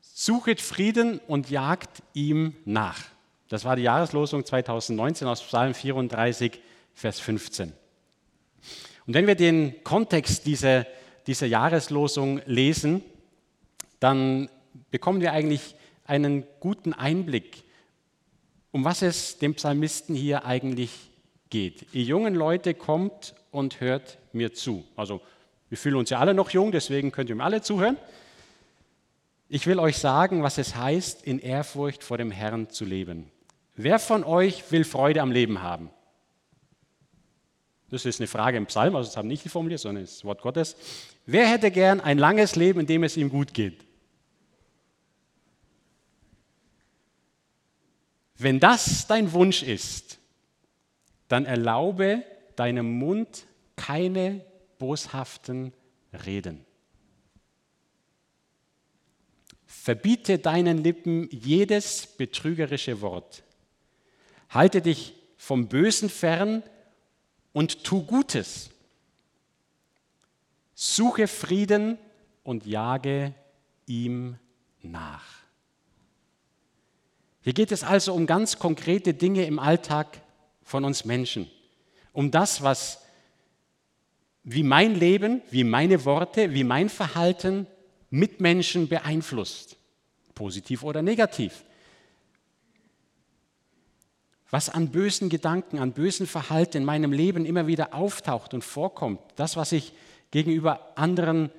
Suchet 0.00 0.60
Frieden 0.60 1.20
und 1.28 1.50
jagt 1.50 2.02
ihm 2.14 2.56
nach. 2.64 3.04
Das 3.48 3.64
war 3.64 3.76
die 3.76 3.82
Jahreslosung 3.82 4.44
2019 4.44 5.28
aus 5.28 5.42
Psalm 5.42 5.72
34, 5.72 6.60
Vers 6.94 7.20
15. 7.20 7.72
Und 9.06 9.14
wenn 9.14 9.28
wir 9.28 9.36
den 9.36 9.84
Kontext 9.84 10.46
dieser 10.46 10.86
dieser 11.26 11.46
Jahreslosung 11.46 12.40
lesen, 12.46 13.02
dann 14.00 14.48
bekommen 14.90 15.20
wir 15.20 15.32
eigentlich 15.32 15.74
einen 16.04 16.44
guten 16.60 16.92
Einblick, 16.92 17.64
um 18.72 18.84
was 18.84 19.02
es 19.02 19.38
dem 19.38 19.54
Psalmisten 19.54 20.14
hier 20.14 20.44
eigentlich 20.44 20.90
geht. 21.50 21.94
Ihr 21.94 22.02
jungen 22.02 22.34
Leute, 22.34 22.74
kommt 22.74 23.34
und 23.50 23.80
hört 23.80 24.18
mir 24.32 24.52
zu. 24.52 24.84
Also 24.96 25.20
wir 25.68 25.78
fühlen 25.78 25.96
uns 25.96 26.10
ja 26.10 26.18
alle 26.18 26.34
noch 26.34 26.50
jung, 26.50 26.72
deswegen 26.72 27.10
könnt 27.12 27.30
ihr 27.30 27.36
mir 27.36 27.44
alle 27.44 27.62
zuhören. 27.62 27.96
Ich 29.48 29.66
will 29.66 29.78
euch 29.78 29.98
sagen, 29.98 30.42
was 30.42 30.58
es 30.58 30.76
heißt, 30.76 31.24
in 31.24 31.38
Ehrfurcht 31.38 32.02
vor 32.02 32.18
dem 32.18 32.30
Herrn 32.30 32.68
zu 32.68 32.84
leben. 32.84 33.30
Wer 33.76 33.98
von 33.98 34.24
euch 34.24 34.70
will 34.72 34.84
Freude 34.84 35.22
am 35.22 35.30
Leben 35.30 35.62
haben? 35.62 35.90
Das 37.90 38.04
ist 38.04 38.20
eine 38.20 38.26
Frage 38.26 38.56
im 38.56 38.66
Psalm, 38.66 38.96
also 38.96 39.08
das 39.08 39.16
haben 39.16 39.28
nicht 39.28 39.44
die 39.44 39.48
formuliert, 39.48 39.80
sondern 39.80 40.04
das 40.04 40.24
Wort 40.24 40.42
Gottes. 40.42 40.76
Wer 41.26 41.48
hätte 41.48 41.72
gern 41.72 42.00
ein 42.00 42.18
langes 42.18 42.54
Leben, 42.54 42.80
in 42.80 42.86
dem 42.86 43.02
es 43.02 43.16
ihm 43.16 43.28
gut 43.28 43.52
geht? 43.52 43.84
Wenn 48.38 48.60
das 48.60 49.06
dein 49.08 49.32
Wunsch 49.32 49.62
ist, 49.62 50.18
dann 51.28 51.44
erlaube 51.44 52.24
deinem 52.54 52.98
Mund 52.98 53.46
keine 53.74 54.44
boshaften 54.78 55.72
Reden. 56.24 56.64
Verbiete 59.66 60.38
deinen 60.38 60.78
Lippen 60.78 61.28
jedes 61.30 62.06
betrügerische 62.06 63.00
Wort. 63.00 63.42
Halte 64.50 64.80
dich 64.80 65.14
vom 65.36 65.68
Bösen 65.68 66.08
fern 66.08 66.62
und 67.52 67.84
tu 67.84 68.04
Gutes. 68.04 68.70
Suche 70.78 71.26
Frieden 71.26 71.96
und 72.44 72.66
jage 72.66 73.32
ihm 73.86 74.36
nach. 74.82 75.24
Hier 77.40 77.54
geht 77.54 77.72
es 77.72 77.82
also 77.82 78.12
um 78.12 78.26
ganz 78.26 78.58
konkrete 78.58 79.14
Dinge 79.14 79.46
im 79.46 79.58
Alltag 79.58 80.20
von 80.62 80.84
uns 80.84 81.06
Menschen. 81.06 81.50
Um 82.12 82.30
das, 82.30 82.62
was 82.62 83.02
wie 84.44 84.62
mein 84.62 84.94
Leben, 84.94 85.40
wie 85.50 85.64
meine 85.64 86.04
Worte, 86.04 86.52
wie 86.52 86.62
mein 86.62 86.90
Verhalten 86.90 87.66
Mitmenschen 88.10 88.86
beeinflusst, 88.86 89.76
positiv 90.34 90.82
oder 90.82 91.00
negativ. 91.00 91.64
Was 94.50 94.68
an 94.68 94.90
bösen 94.90 95.30
Gedanken, 95.30 95.78
an 95.78 95.92
bösen 95.92 96.26
Verhalten 96.26 96.76
in 96.76 96.84
meinem 96.84 97.12
Leben 97.12 97.46
immer 97.46 97.66
wieder 97.66 97.94
auftaucht 97.94 98.52
und 98.52 98.62
vorkommt, 98.62 99.20
das, 99.36 99.56
was 99.56 99.72
ich 99.72 99.94
gegenüber 100.30 100.92
anderen 100.96 101.50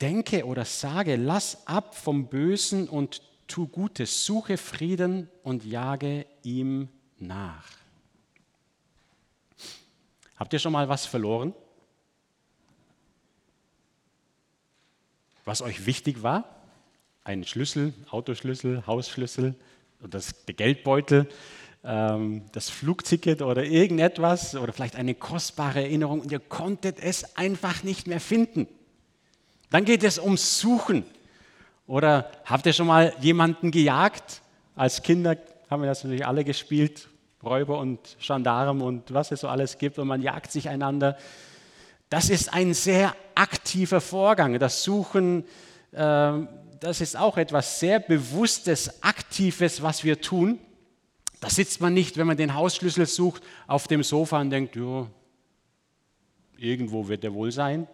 denke 0.00 0.46
oder 0.46 0.64
sage, 0.64 1.16
lass 1.16 1.66
ab 1.66 1.94
vom 1.94 2.28
Bösen 2.28 2.88
und 2.88 3.22
tu 3.46 3.66
Gutes, 3.66 4.24
suche 4.24 4.56
Frieden 4.56 5.28
und 5.42 5.64
jage 5.64 6.26
ihm 6.42 6.88
nach. 7.18 7.66
Habt 10.36 10.52
ihr 10.52 10.58
schon 10.58 10.72
mal 10.72 10.88
was 10.88 11.04
verloren? 11.04 11.54
Was 15.44 15.60
euch 15.62 15.84
wichtig 15.84 16.22
war? 16.22 16.44
Ein 17.24 17.44
Schlüssel, 17.44 17.92
Autoschlüssel, 18.10 18.86
Hausschlüssel, 18.86 19.54
das, 20.00 20.44
der 20.46 20.54
Geldbeutel, 20.54 21.28
ähm, 21.82 22.42
das 22.52 22.68
Flugticket 22.68 23.42
oder 23.42 23.64
irgendetwas 23.64 24.54
oder 24.54 24.72
vielleicht 24.72 24.96
eine 24.96 25.14
kostbare 25.14 25.82
Erinnerung 25.82 26.20
und 26.20 26.32
ihr 26.32 26.40
konntet 26.40 26.98
es 26.98 27.36
einfach 27.36 27.82
nicht 27.82 28.06
mehr 28.06 28.20
finden. 28.20 28.66
Dann 29.70 29.84
geht 29.84 30.02
es 30.02 30.18
ums 30.18 30.60
Suchen. 30.60 31.04
Oder 31.86 32.30
habt 32.44 32.66
ihr 32.66 32.72
schon 32.72 32.86
mal 32.86 33.14
jemanden 33.20 33.70
gejagt? 33.70 34.42
Als 34.76 35.02
Kinder 35.02 35.36
haben 35.68 35.82
wir 35.82 35.88
das 35.88 36.04
natürlich 36.04 36.26
alle 36.26 36.44
gespielt, 36.44 37.08
Räuber 37.42 37.78
und 37.78 37.98
Gendarm 38.20 38.82
und 38.82 39.12
was 39.14 39.32
es 39.32 39.40
so 39.40 39.48
alles 39.48 39.78
gibt 39.78 39.98
und 39.98 40.06
man 40.06 40.22
jagt 40.22 40.52
sich 40.52 40.68
einander. 40.68 41.16
Das 42.10 42.28
ist 42.28 42.52
ein 42.52 42.74
sehr 42.74 43.14
aktiver 43.34 44.00
Vorgang. 44.00 44.58
Das 44.58 44.82
Suchen, 44.82 45.44
äh, 45.92 46.32
das 46.80 47.00
ist 47.00 47.16
auch 47.16 47.38
etwas 47.38 47.80
sehr 47.80 48.00
Bewusstes, 48.00 49.02
Aktives, 49.02 49.82
was 49.82 50.04
wir 50.04 50.20
tun. 50.20 50.58
Da 51.40 51.48
sitzt 51.48 51.80
man 51.80 51.94
nicht, 51.94 52.16
wenn 52.16 52.26
man 52.26 52.36
den 52.36 52.54
Hausschlüssel 52.54 53.06
sucht, 53.06 53.42
auf 53.66 53.88
dem 53.88 54.02
Sofa 54.02 54.40
und 54.40 54.50
denkt, 54.50 54.76
ja, 54.76 55.08
irgendwo 56.58 57.08
wird 57.08 57.24
er 57.24 57.32
wohl 57.32 57.50
sein. 57.50 57.88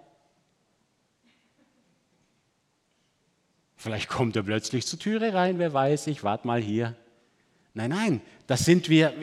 Vielleicht 3.76 4.08
kommt 4.08 4.34
er 4.34 4.42
plötzlich 4.42 4.86
zur 4.86 4.98
Türe 4.98 5.32
rein, 5.32 5.58
wer 5.58 5.72
weiß, 5.72 6.08
ich 6.08 6.24
warte 6.24 6.46
mal 6.46 6.60
hier. 6.60 6.96
Nein, 7.74 7.90
nein, 7.90 8.20
das 8.46 8.64
sind 8.64 8.88
wir, 8.88 9.14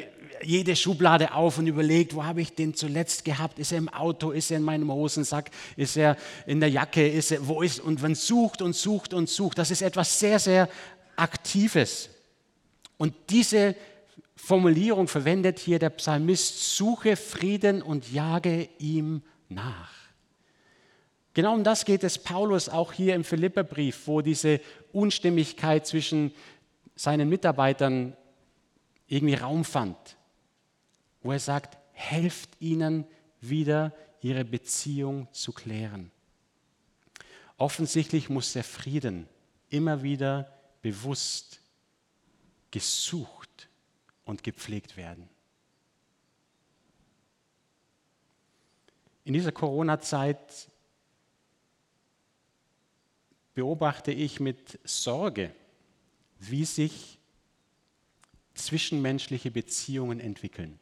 jede 0.46 0.75
Schublade 0.75 1.34
auf 1.34 1.58
und 1.58 1.68
überlegt, 1.68 2.15
wo 2.15 2.24
habe 2.24 2.42
ich 2.42 2.53
den 2.53 2.74
zuletzt 2.74 3.25
gehabt? 3.25 3.60
Ist 3.60 3.72
er 3.72 3.77
im 3.77 3.89
Auto? 3.89 4.32
Ist 4.32 4.51
er 4.51 4.58
in 4.58 4.63
meinem 4.63 4.92
Hosensack? 4.92 5.50
Ist 5.75 5.98
er 5.98 6.18
in 6.46 6.60
der 6.60 6.70
Jacke? 6.70 7.08
Ist 7.08 7.32
er, 7.32 7.48
wo 7.48 7.62
ist? 7.62 7.80
Und 7.80 8.01
man 8.01 8.15
sucht 8.15 8.62
und 8.62 8.75
sucht 8.75 9.13
und 9.13 9.30
sucht. 9.30 9.58
Das 9.58 9.72
ist 9.72 9.82
etwas 9.82 10.20
sehr, 10.20 10.39
sehr 10.39 10.70
Aktives. 11.15 12.10
Und 12.98 13.13
diese 13.30 13.75
Formulierung 14.36 15.08
verwendet 15.08 15.60
hier 15.60 15.80
der 15.80 15.92
Psalmist, 15.92 16.75
suche 16.75 17.16
Frieden 17.16 17.82
und 17.82 18.12
jage 18.12 18.70
ihm 18.80 19.22
nach. 19.50 19.92
Genau 21.34 21.54
um 21.54 21.63
das 21.63 21.86
geht 21.86 22.04
es 22.04 22.18
Paulus 22.18 22.70
auch 22.70 22.94
hier 22.94 23.16
im 23.16 23.24
Philipperbrief, 23.24 24.08
wo 24.08 24.22
diese 24.22 24.60
Unstimmigkeit 24.92 25.88
zwischen 25.88 26.34
seinen 26.96 27.30
Mitarbeitern 27.30 28.16
irgendwie 29.08 29.36
Raum 29.36 29.66
fand, 29.66 29.98
wo 31.22 31.32
er 31.32 31.40
sagt, 31.40 31.78
helft 31.92 32.50
ihnen 32.60 33.06
wieder 33.42 33.94
ihre 34.22 34.46
Beziehung 34.46 35.28
zu 35.32 35.52
klären. 35.52 36.12
Offensichtlich 37.58 38.30
muss 38.30 38.54
der 38.54 38.63
Frieden 38.63 39.28
immer 39.70 40.04
wieder 40.04 40.52
bewusst 40.82 41.62
gesucht 42.72 43.42
und 44.25 44.44
gepflegt 44.44 44.98
werden. 44.98 45.30
In 49.25 49.34
dieser 49.34 49.51
Corona-Zeit 49.51 50.70
beobachte 53.53 54.12
ich 54.12 54.39
mit 54.39 54.80
Sorge, 54.84 55.53
wie 56.39 56.65
sich 56.65 57.20
zwischenmenschliche 58.53 59.51
Beziehungen 59.51 60.20
entwickeln. 60.20 60.80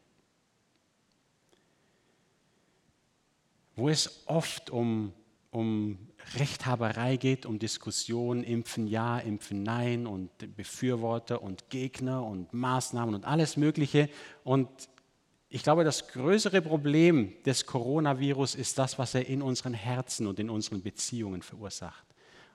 Wo 3.74 3.88
es 3.88 4.26
oft 4.26 4.70
um, 4.70 5.12
um 5.52 5.98
Rechthaberei 6.38 7.18
geht, 7.18 7.44
um 7.44 7.58
Diskussionen, 7.58 8.42
Impfen 8.42 8.86
ja, 8.86 9.18
Impfen 9.18 9.62
nein 9.62 10.06
und 10.06 10.30
Befürworter 10.56 11.42
und 11.42 11.68
Gegner 11.68 12.24
und 12.24 12.52
Maßnahmen 12.54 13.14
und 13.14 13.26
alles 13.26 13.58
Mögliche. 13.58 14.08
Und 14.44 14.68
ich 15.50 15.62
glaube, 15.62 15.84
das 15.84 16.08
größere 16.08 16.62
Problem 16.62 17.34
des 17.44 17.66
Coronavirus 17.66 18.54
ist 18.54 18.78
das, 18.78 18.98
was 18.98 19.14
er 19.14 19.28
in 19.28 19.42
unseren 19.42 19.74
Herzen 19.74 20.26
und 20.26 20.40
in 20.40 20.48
unseren 20.48 20.82
Beziehungen 20.82 21.42
verursacht. 21.42 22.06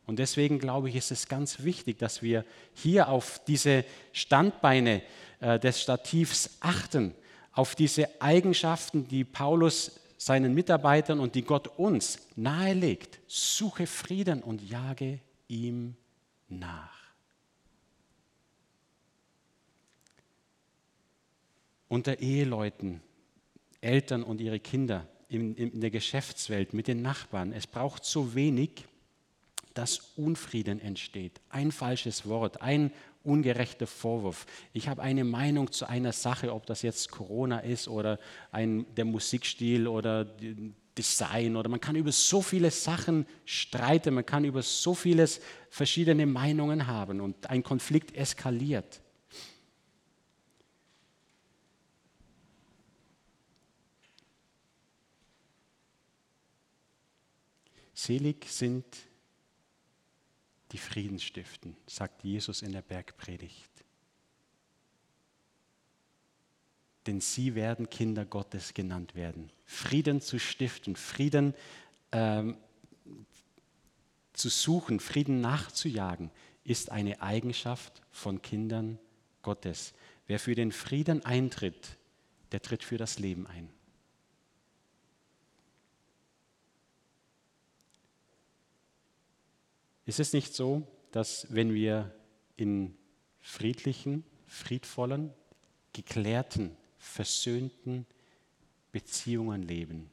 Und 0.08 0.18
deswegen 0.18 0.58
glaube 0.58 0.89
ich, 0.89 0.96
ist 0.96 1.12
es 1.12 1.27
ganz 1.27 1.63
wichtig, 1.63 2.00
dass 2.00 2.24
wir 2.24 2.46
hier 2.74 3.10
auf 3.10 3.39
diese 3.46 3.86
Standbeine 4.12 5.04
äh, 5.39 5.60
des 5.60 5.80
Stativs 5.80 6.58
achten, 6.62 7.13
auf 7.51 7.75
diese 7.75 8.22
Eigenschaften, 8.22 9.08
die 9.08 9.24
Paulus 9.24 10.00
seinen 10.17 10.53
Mitarbeitern 10.53 11.19
und 11.19 11.36
die 11.36 11.43
Gott 11.43 11.67
uns 11.79 12.27
nahelegt. 12.36 13.19
Suche 13.27 13.88
Frieden 13.88 14.41
und 14.41 14.62
jage 14.62 15.19
ihm 15.47 15.95
nach. 16.50 16.97
Unter 21.88 22.19
Eheleuten, 22.19 23.01
Eltern 23.79 24.24
und 24.24 24.41
ihre 24.41 24.59
Kinder, 24.59 25.07
in, 25.29 25.55
in 25.55 25.79
der 25.79 25.91
Geschäftswelt, 25.91 26.74
mit 26.74 26.88
den 26.88 27.01
Nachbarn. 27.01 27.53
Es 27.53 27.67
braucht 27.67 28.03
so 28.03 28.33
wenig, 28.36 28.86
dass 29.77 30.00
Unfrieden 30.15 30.79
entsteht. 30.81 31.39
Ein 31.50 31.72
falsches 31.72 32.27
Wort, 32.27 32.62
ein 32.62 32.91
ungerechter 33.24 33.86
Vorwurf. 33.86 34.48
Ich 34.74 34.88
habe 34.88 35.03
eine 35.03 35.24
Meinung 35.24 35.72
zu 35.72 35.88
einer 35.88 36.13
Sache, 36.13 36.51
ob 36.51 36.65
das 36.65 36.81
jetzt 36.81 37.12
Corona 37.12 37.60
ist 37.60 37.88
oder 37.88 38.19
ein, 38.51 38.88
der 38.96 39.05
Musikstil 39.05 39.88
oder 39.88 40.25
Design 40.98 41.55
oder 41.55 41.69
man 41.69 41.79
kann 41.79 41.96
über 41.96 42.12
so 42.12 42.41
viele 42.41 42.72
Sachen 42.72 43.27
streiten, 43.46 44.15
man 44.15 44.25
kann 44.25 44.46
über 44.46 44.63
so 44.63 44.96
vieles 44.96 45.41
verschiedene 45.69 46.25
Meinungen 46.25 46.88
haben 46.88 47.22
und 47.22 47.48
ein 47.48 47.62
Konflikt 47.62 48.15
eskaliert. 48.15 49.01
Selig 57.93 58.46
sind 58.50 58.86
die 60.71 60.77
Frieden 60.77 61.19
stiften, 61.19 61.75
sagt 61.86 62.24
Jesus 62.24 62.62
in 62.62 62.71
der 62.71 62.81
Bergpredigt. 62.81 63.71
Denn 67.05 67.21
sie 67.21 67.55
werden 67.55 67.89
Kinder 67.89 68.25
Gottes 68.25 68.74
genannt 68.74 69.15
werden. 69.15 69.51
Frieden 69.65 70.19
zu 70.19 70.39
stiften, 70.39 70.95
Frieden 70.95 71.53
ähm, 72.12 72.57
zu 74.33 74.50
suchen, 74.50 75.00
Frieden 75.00 75.39
nachzujagen, 75.39 76.31
ist 76.63 76.91
eine 76.91 77.21
Eigenschaft 77.21 78.01
von 78.12 78.41
Kindern 78.41 79.00
Gottes. 79.41 79.93
Wer 80.27 80.39
für 80.39 80.53
den 80.53 80.74
Frieden 80.74 81.25
eintritt, 81.25 81.97
der 82.51 82.62
tritt 82.62 82.83
für 82.83 82.97
das 82.97 83.19
Leben 83.19 83.47
ein. 83.47 83.69
Ist 90.07 90.21
es 90.21 90.31
nicht 90.31 90.55
so, 90.55 90.87
dass 91.11 91.53
wenn 91.53 91.73
wir 91.73 92.15
in 92.55 92.97
friedlichen, 93.41 94.23
friedvollen, 94.45 95.33
geklärten, 95.91 96.77
versöhnten 96.97 98.05
Beziehungen 98.93 99.63
leben, 99.63 100.09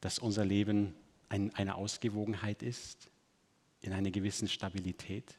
dass 0.00 0.18
unser 0.18 0.46
Leben 0.46 0.94
ein, 1.28 1.54
eine 1.54 1.74
Ausgewogenheit 1.74 2.62
ist, 2.62 3.10
in 3.82 3.92
einer 3.92 4.10
gewissen 4.10 4.48
Stabilität? 4.48 5.38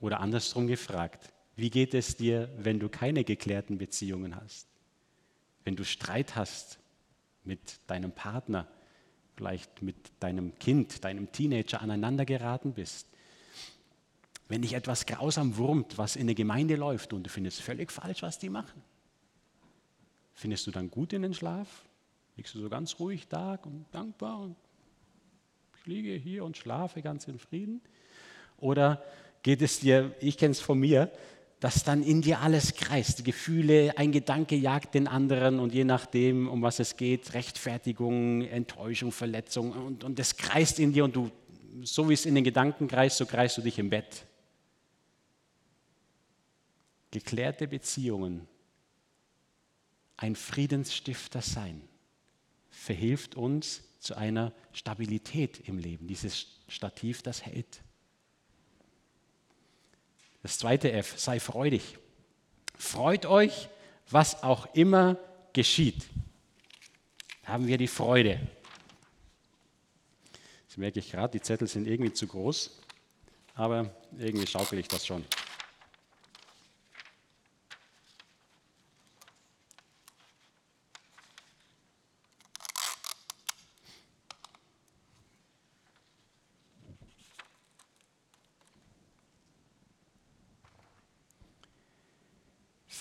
Oder 0.00 0.18
andersrum 0.18 0.66
gefragt, 0.66 1.32
wie 1.54 1.70
geht 1.70 1.94
es 1.94 2.16
dir, 2.16 2.52
wenn 2.58 2.80
du 2.80 2.88
keine 2.88 3.22
geklärten 3.22 3.78
Beziehungen 3.78 4.34
hast? 4.34 4.66
Wenn 5.62 5.76
du 5.76 5.84
Streit 5.84 6.34
hast 6.34 6.80
mit 7.44 7.78
deinem 7.86 8.10
Partner, 8.10 8.66
vielleicht 9.36 9.82
mit 9.82 9.96
deinem 10.20 10.58
Kind, 10.58 11.04
deinem 11.04 11.32
Teenager 11.32 11.80
aneinander 11.80 12.24
geraten 12.24 12.72
bist, 12.72 13.08
wenn 14.48 14.62
dich 14.62 14.74
etwas 14.74 15.06
grausam 15.06 15.56
wurmt, 15.56 15.96
was 15.96 16.16
in 16.16 16.26
der 16.26 16.34
Gemeinde 16.34 16.76
läuft 16.76 17.12
und 17.12 17.24
du 17.24 17.30
findest 17.30 17.62
völlig 17.62 17.92
falsch, 17.92 18.22
was 18.22 18.38
die 18.38 18.50
machen, 18.50 18.82
findest 20.34 20.66
du 20.66 20.70
dann 20.70 20.90
gut 20.90 21.12
in 21.12 21.22
den 21.22 21.34
Schlaf? 21.34 21.84
Liegst 22.36 22.54
du 22.54 22.60
so 22.60 22.68
ganz 22.68 22.98
ruhig 22.98 23.28
da 23.28 23.54
und 23.64 23.86
dankbar 23.92 24.40
und 24.40 24.56
ich 25.78 25.86
liege 25.86 26.12
hier 26.12 26.44
und 26.44 26.56
schlafe 26.56 27.02
ganz 27.02 27.28
in 27.28 27.38
Frieden? 27.38 27.80
Oder 28.58 29.02
geht 29.42 29.62
es 29.62 29.80
dir, 29.80 30.14
ich 30.20 30.36
kenne 30.36 30.52
es 30.52 30.60
von 30.60 30.78
mir, 30.78 31.10
dass 31.60 31.84
dann 31.84 32.02
in 32.02 32.22
dir 32.22 32.40
alles 32.40 32.74
kreist. 32.74 33.22
Gefühle, 33.22 33.92
ein 33.96 34.12
Gedanke 34.12 34.56
jagt 34.56 34.94
den 34.94 35.06
anderen 35.06 35.60
und 35.60 35.74
je 35.74 35.84
nachdem, 35.84 36.48
um 36.48 36.62
was 36.62 36.80
es 36.80 36.96
geht, 36.96 37.34
Rechtfertigung, 37.34 38.42
Enttäuschung, 38.42 39.12
Verletzung 39.12 39.72
und, 39.72 40.02
und 40.02 40.18
das 40.18 40.36
kreist 40.38 40.78
in 40.78 40.94
dir 40.94 41.04
und 41.04 41.14
du, 41.14 41.30
so 41.82 42.08
wie 42.08 42.14
es 42.14 42.24
in 42.24 42.34
den 42.34 42.44
Gedanken 42.44 42.88
kreist, 42.88 43.18
so 43.18 43.26
kreist 43.26 43.58
du 43.58 43.62
dich 43.62 43.78
im 43.78 43.90
Bett. 43.90 44.26
Geklärte 47.10 47.68
Beziehungen, 47.68 48.48
ein 50.16 50.36
Friedensstifter 50.36 51.42
sein, 51.42 51.82
verhilft 52.70 53.34
uns 53.34 53.82
zu 53.98 54.16
einer 54.16 54.54
Stabilität 54.72 55.60
im 55.68 55.78
Leben, 55.78 56.06
dieses 56.06 56.62
Stativ, 56.68 57.22
das 57.22 57.44
hält. 57.44 57.82
Das 60.42 60.58
zweite 60.58 60.90
F, 60.92 61.18
sei 61.18 61.38
freudig. 61.38 61.98
Freut 62.76 63.26
euch, 63.26 63.68
was 64.08 64.42
auch 64.42 64.74
immer 64.74 65.18
geschieht. 65.52 66.06
Haben 67.44 67.66
wir 67.66 67.78
die 67.78 67.88
Freude. 67.88 68.40
Jetzt 70.66 70.78
merke 70.78 71.00
ich 71.00 71.10
gerade, 71.10 71.32
die 71.32 71.42
Zettel 71.42 71.68
sind 71.68 71.86
irgendwie 71.86 72.12
zu 72.12 72.26
groß, 72.26 72.78
aber 73.54 73.94
irgendwie 74.16 74.46
schaukel 74.46 74.78
ich 74.78 74.88
das 74.88 75.06
schon. 75.06 75.24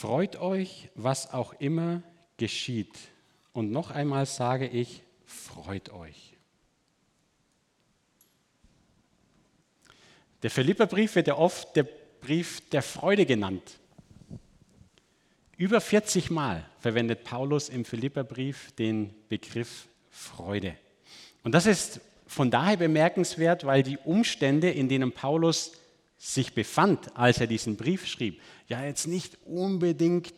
Freut 0.10 0.38
euch, 0.38 0.90
was 0.96 1.32
auch 1.34 1.54
immer 1.60 2.02
geschieht. 2.38 2.98
Und 3.54 3.70
noch 3.70 3.92
einmal 3.92 4.26
sage 4.26 4.68
ich, 4.68 5.04
freut 5.24 5.92
euch. 5.92 6.36
Der 10.42 10.50
Philipperbrief 10.50 11.14
wird 11.14 11.28
ja 11.28 11.38
oft 11.38 11.76
der 11.76 11.86
Brief 12.22 12.68
der 12.72 12.82
Freude 12.82 13.28
genannt. 13.28 13.78
Über 15.58 15.80
40 15.80 16.32
Mal 16.32 16.68
verwendet 16.80 17.24
Paulus 17.24 17.70
im 17.70 17.86
Philipperbrief 17.86 18.72
den 18.78 19.14
Begriff 19.30 19.90
Freude. 20.10 20.76
Und 21.44 21.52
das 21.52 21.68
ist 21.68 22.02
von 22.26 22.50
daher 22.50 22.78
bemerkenswert, 22.78 23.64
weil 23.64 23.84
die 23.84 24.00
Umstände, 24.00 24.72
in 24.72 24.90
denen 24.90 25.12
Paulus 25.12 25.74
sich 26.20 26.54
befand, 26.54 27.18
als 27.18 27.40
er 27.40 27.48
diesen 27.48 27.78
Brief 27.78 28.06
schrieb, 28.06 28.42
ja 28.68 28.84
jetzt 28.84 29.08
nicht 29.08 29.40
unbedingt 29.46 30.34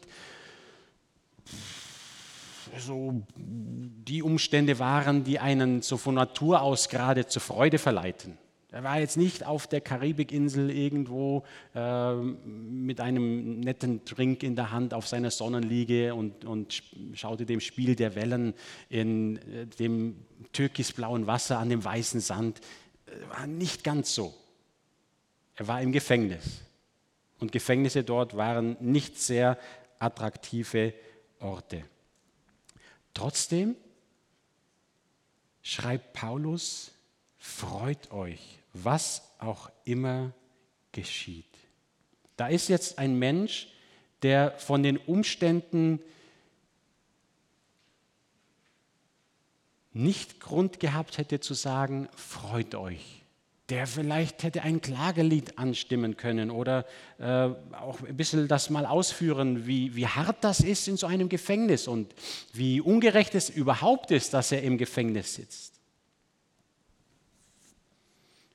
so 2.77 3.21
die 3.35 4.23
Umstände 4.23 4.79
waren, 4.79 5.25
die 5.25 5.39
einen 5.39 5.81
so 5.81 5.97
von 5.97 6.15
Natur 6.15 6.61
aus 6.61 6.87
gerade 6.87 7.25
zur 7.25 7.41
Freude 7.41 7.79
verleiten. 7.79 8.37
Er 8.73 8.85
war 8.85 9.01
jetzt 9.01 9.17
nicht 9.17 9.45
auf 9.45 9.67
der 9.67 9.81
Karibikinsel 9.81 10.69
irgendwo 10.69 11.43
äh, 11.75 12.15
mit 12.15 13.01
einem 13.01 13.59
netten 13.59 14.05
Drink 14.05 14.43
in 14.43 14.55
der 14.55 14.71
Hand 14.71 14.93
auf 14.93 15.09
seiner 15.09 15.29
Sonnenliege 15.29 16.15
und, 16.15 16.45
und 16.45 16.81
schaute 17.13 17.45
dem 17.45 17.59
Spiel 17.59 17.97
der 17.97 18.15
Wellen 18.15 18.53
in 18.87 19.37
äh, 19.37 19.67
dem 19.67 20.15
türkisblauen 20.53 21.27
Wasser 21.27 21.59
an 21.59 21.67
dem 21.67 21.83
weißen 21.83 22.21
Sand. 22.21 22.61
Äh, 23.07 23.29
war 23.29 23.45
nicht 23.45 23.83
ganz 23.83 24.15
so. 24.15 24.33
Er 25.61 25.67
war 25.67 25.79
im 25.79 25.91
Gefängnis. 25.91 26.61
Und 27.37 27.51
Gefängnisse 27.51 28.03
dort 28.03 28.35
waren 28.35 28.77
nicht 28.79 29.19
sehr 29.19 29.59
attraktive 29.99 30.91
Orte. 31.39 31.83
Trotzdem 33.13 33.75
schreibt 35.61 36.13
Paulus, 36.13 36.93
freut 37.37 38.11
euch, 38.11 38.57
was 38.73 39.21
auch 39.37 39.69
immer 39.83 40.33
geschieht. 40.93 41.45
Da 42.37 42.47
ist 42.47 42.67
jetzt 42.67 42.97
ein 42.97 43.19
Mensch, 43.19 43.67
der 44.23 44.57
von 44.57 44.81
den 44.81 44.97
Umständen 44.97 45.99
nicht 49.93 50.39
Grund 50.39 50.79
gehabt 50.79 51.19
hätte 51.19 51.39
zu 51.39 51.53
sagen, 51.53 52.09
freut 52.15 52.73
euch 52.73 53.20
der 53.71 53.87
vielleicht 53.87 54.43
hätte 54.43 54.63
ein 54.63 54.81
Klagelied 54.81 55.57
anstimmen 55.57 56.17
können 56.17 56.51
oder 56.51 56.85
äh, 57.19 57.23
auch 57.73 58.01
ein 58.01 58.17
bisschen 58.17 58.49
das 58.49 58.69
mal 58.69 58.85
ausführen, 58.85 59.65
wie, 59.65 59.95
wie 59.95 60.07
hart 60.07 60.43
das 60.43 60.59
ist 60.59 60.89
in 60.89 60.97
so 60.97 61.07
einem 61.07 61.29
Gefängnis 61.29 61.87
und 61.87 62.13
wie 62.51 62.81
ungerecht 62.81 63.33
es 63.33 63.49
überhaupt 63.49 64.11
ist, 64.11 64.33
dass 64.33 64.51
er 64.51 64.61
im 64.63 64.77
Gefängnis 64.77 65.35
sitzt. 65.35 65.79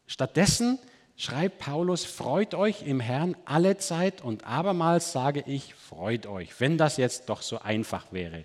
Stattdessen 0.06 0.78
schreibt 1.16 1.60
Paulus, 1.60 2.04
freut 2.04 2.54
euch 2.54 2.82
im 2.82 3.00
Herrn 3.00 3.36
alle 3.46 3.78
Zeit 3.78 4.20
und 4.20 4.44
abermals 4.44 5.12
sage 5.12 5.42
ich, 5.46 5.74
freut 5.74 6.26
euch, 6.26 6.60
wenn 6.60 6.76
das 6.76 6.98
jetzt 6.98 7.30
doch 7.30 7.40
so 7.40 7.58
einfach 7.58 8.12
wäre. 8.12 8.44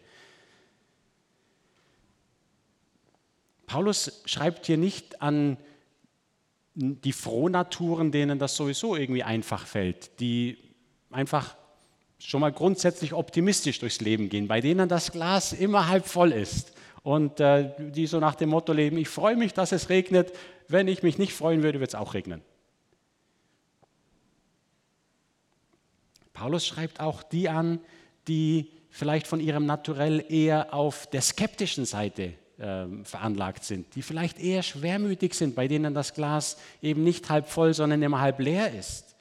Paulus 3.68 4.22
schreibt 4.26 4.68
hier 4.68 4.78
nicht 4.78 5.22
an 5.22 5.58
die 6.74 7.12
Frohnaturen, 7.12 8.12
denen 8.12 8.40
das 8.40 8.56
sowieso 8.56 8.96
irgendwie 8.96 9.24
einfach 9.24 9.66
fällt, 9.66 10.20
die 10.20 10.58
einfach 11.10 11.56
schon 12.20 12.42
mal 12.42 12.52
grundsätzlich 12.52 13.14
optimistisch 13.14 13.80
durchs 13.80 14.00
Leben 14.00 14.30
gehen, 14.30 14.48
bei 14.48 14.62
denen 14.62 14.88
das 14.88 15.12
Glas 15.12 15.54
immer 15.54 15.88
halb 15.88 16.06
voll 16.06 16.32
ist 16.32 16.74
und 17.04 17.40
äh, 17.40 17.72
die 17.92 18.08
so 18.08 18.20
nach 18.20 18.36
dem 18.36 18.50
Motto 18.50 18.74
leben, 18.74 18.98
ich 18.98 19.10
freue 19.10 19.36
mich, 19.36 19.54
dass 19.54 19.72
es 19.72 19.90
regnet, 19.90 20.32
wenn 20.68 20.88
ich 20.88 21.04
mich 21.04 21.18
nicht 21.18 21.34
freuen 21.34 21.64
würde, 21.64 21.80
wird 21.80 21.90
es 21.90 21.96
auch 21.96 22.14
regnen. 22.14 22.42
Paulus 26.34 26.66
schreibt 26.66 27.00
auch 27.00 27.24
die 27.24 27.50
an, 27.50 27.80
die 28.28 28.72
vielleicht 28.90 29.28
von 29.28 29.40
ihrem 29.40 29.66
Naturell 29.66 30.24
eher 30.30 30.74
auf 30.74 31.08
der 31.08 31.22
skeptischen 31.22 31.86
Seite 31.86 32.34
ähm, 32.62 33.04
veranlagt 33.06 33.64
sind, 33.64 33.96
die 33.96 34.04
vielleicht 34.04 34.40
eher 34.40 34.62
schwermütig 34.62 35.34
sind, 35.34 35.56
bei 35.56 35.68
denen 35.68 35.96
das 35.96 36.14
Glas 36.14 36.58
eben 36.82 37.04
nicht 37.04 37.30
halb 37.30 37.48
voll, 37.48 37.74
sondern 37.74 38.04
immer 38.04 38.22
halb 38.22 38.40
leer 38.40 38.72
ist. 38.74 39.16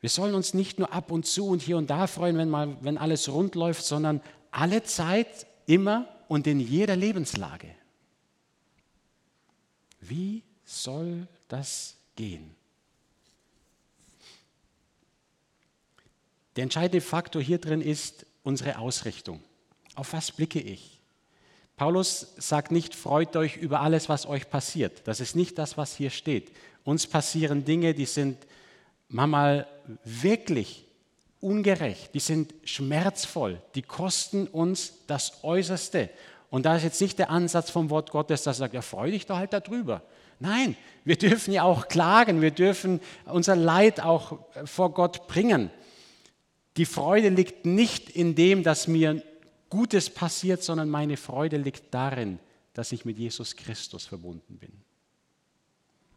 Wir 0.00 0.10
sollen 0.10 0.34
uns 0.34 0.52
nicht 0.52 0.78
nur 0.78 0.92
ab 0.92 1.10
und 1.10 1.26
zu 1.26 1.46
und 1.46 1.62
hier 1.62 1.78
und 1.78 1.88
da 1.88 2.06
freuen, 2.06 2.36
wenn, 2.36 2.50
mal, 2.50 2.76
wenn 2.82 2.98
alles 2.98 3.28
rund 3.28 3.54
läuft, 3.54 3.84
sondern 3.84 4.20
alle 4.50 4.82
Zeit, 4.82 5.46
immer 5.66 6.08
und 6.28 6.46
in 6.46 6.60
jeder 6.60 6.96
Lebenslage. 6.96 7.68
Wie 10.00 10.42
soll 10.64 11.26
das 11.48 11.96
gehen? 12.16 12.54
Der 16.56 16.64
entscheidende 16.64 17.00
Faktor 17.00 17.40
hier 17.40 17.58
drin 17.58 17.80
ist 17.80 18.26
unsere 18.42 18.78
Ausrichtung. 18.78 19.42
Auf 19.94 20.12
was 20.12 20.32
blicke 20.32 20.60
ich? 20.60 21.01
Paulus 21.76 22.34
sagt 22.36 22.70
nicht, 22.70 22.94
freut 22.94 23.34
euch 23.36 23.56
über 23.56 23.80
alles, 23.80 24.08
was 24.08 24.26
euch 24.26 24.48
passiert. 24.48 25.02
Das 25.04 25.20
ist 25.20 25.34
nicht 25.34 25.58
das, 25.58 25.76
was 25.76 25.96
hier 25.96 26.10
steht. 26.10 26.52
Uns 26.84 27.06
passieren 27.06 27.64
Dinge, 27.64 27.94
die 27.94 28.06
sind 28.06 28.38
manchmal 29.08 29.66
wirklich 30.04 30.84
ungerecht, 31.40 32.14
die 32.14 32.20
sind 32.20 32.54
schmerzvoll, 32.64 33.60
die 33.74 33.82
kosten 33.82 34.46
uns 34.46 34.94
das 35.06 35.42
Äußerste. 35.42 36.08
Und 36.50 36.66
da 36.66 36.76
ist 36.76 36.84
jetzt 36.84 37.00
nicht 37.00 37.18
der 37.18 37.30
Ansatz 37.30 37.70
vom 37.70 37.90
Wort 37.90 38.10
Gottes, 38.10 38.42
dass 38.42 38.56
er 38.56 38.58
sagt, 38.58 38.74
ja, 38.74 38.82
freu 38.82 39.10
dich 39.10 39.26
doch 39.26 39.36
halt 39.36 39.52
darüber. 39.52 40.02
Nein, 40.38 40.76
wir 41.04 41.16
dürfen 41.16 41.52
ja 41.52 41.62
auch 41.62 41.88
klagen, 41.88 42.42
wir 42.42 42.50
dürfen 42.50 43.00
unser 43.24 43.56
Leid 43.56 44.00
auch 44.00 44.38
vor 44.64 44.92
Gott 44.92 45.26
bringen. 45.26 45.70
Die 46.76 46.84
Freude 46.84 47.28
liegt 47.28 47.66
nicht 47.66 48.10
in 48.10 48.34
dem, 48.34 48.62
dass 48.62 48.86
mir 48.86 49.22
Gutes 49.72 50.10
passiert, 50.10 50.62
sondern 50.62 50.90
meine 50.90 51.16
Freude 51.16 51.56
liegt 51.56 51.94
darin, 51.94 52.38
dass 52.74 52.92
ich 52.92 53.06
mit 53.06 53.16
Jesus 53.16 53.56
Christus 53.56 54.04
verbunden 54.04 54.58
bin. 54.58 54.70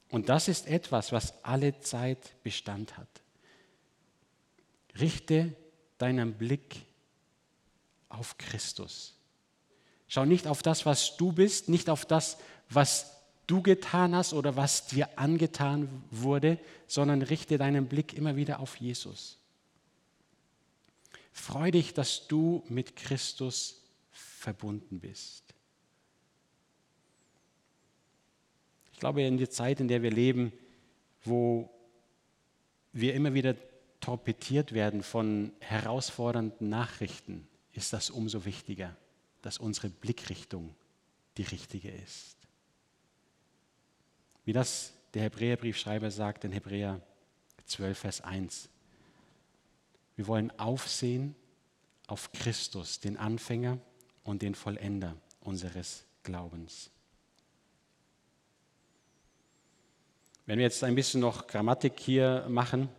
Und 0.09 0.27
das 0.27 0.49
ist 0.49 0.67
etwas, 0.67 1.13
was 1.13 1.41
alle 1.41 1.79
Zeit 1.79 2.35
Bestand 2.43 2.97
hat. 2.97 3.07
Richte 4.99 5.55
deinen 5.99 6.33
Blick 6.33 6.85
auf 8.09 8.37
Christus. 8.37 9.15
Schau 10.09 10.25
nicht 10.25 10.47
auf 10.47 10.61
das, 10.61 10.85
was 10.85 11.15
du 11.15 11.31
bist, 11.31 11.69
nicht 11.69 11.89
auf 11.89 12.05
das, 12.05 12.37
was 12.69 13.21
du 13.47 13.61
getan 13.61 14.13
hast 14.13 14.33
oder 14.33 14.57
was 14.57 14.87
dir 14.87 15.17
angetan 15.17 16.03
wurde, 16.11 16.59
sondern 16.87 17.21
richte 17.21 17.57
deinen 17.57 17.87
Blick 17.87 18.15
immer 18.15 18.35
wieder 18.35 18.59
auf 18.59 18.75
Jesus. 18.75 19.39
Freu 21.35 21.69
dich, 21.69 21.93
dass 21.93 22.27
du 22.27 22.63
mit 22.69 22.95
Christus 22.95 23.83
verbunden 24.09 25.01
bist. 25.01 25.53
Ich 28.93 28.99
glaube, 28.99 29.21
in 29.21 29.37
der 29.37 29.49
Zeit, 29.49 29.81
in 29.81 29.89
der 29.89 30.01
wir 30.01 30.11
leben, 30.11 30.53
wo 31.25 31.69
wir 32.93 33.13
immer 33.13 33.33
wieder 33.33 33.55
torpediert 33.99 34.71
werden 34.71 35.03
von 35.03 35.51
herausfordernden 35.59 36.69
Nachrichten, 36.69 37.45
ist 37.73 37.91
das 37.91 38.09
umso 38.09 38.45
wichtiger, 38.45 38.95
dass 39.41 39.57
unsere 39.57 39.89
Blickrichtung 39.89 40.73
die 41.37 41.43
richtige 41.43 41.91
ist. 41.91 42.37
Wie 44.45 44.53
das 44.53 44.93
der 45.13 45.23
Hebräerbriefschreiber 45.23 46.09
sagt 46.11 46.45
in 46.45 46.53
Hebräer 46.53 47.01
12, 47.65 47.99
Vers 47.99 48.21
1. 48.21 48.69
Wir 50.15 50.27
wollen 50.27 50.51
aufsehen 50.59 51.35
auf 52.07 52.31
Christus, 52.31 52.99
den 52.99 53.17
Anfänger 53.17 53.79
und 54.23 54.41
den 54.41 54.55
Vollender 54.55 55.15
unseres 55.41 56.05
Glaubens. 56.23 56.89
Wenn 60.45 60.59
wir 60.59 60.65
jetzt 60.65 60.83
ein 60.83 60.95
bisschen 60.95 61.21
noch 61.21 61.47
Grammatik 61.47 61.99
hier 61.99 62.45
machen, 62.47 62.89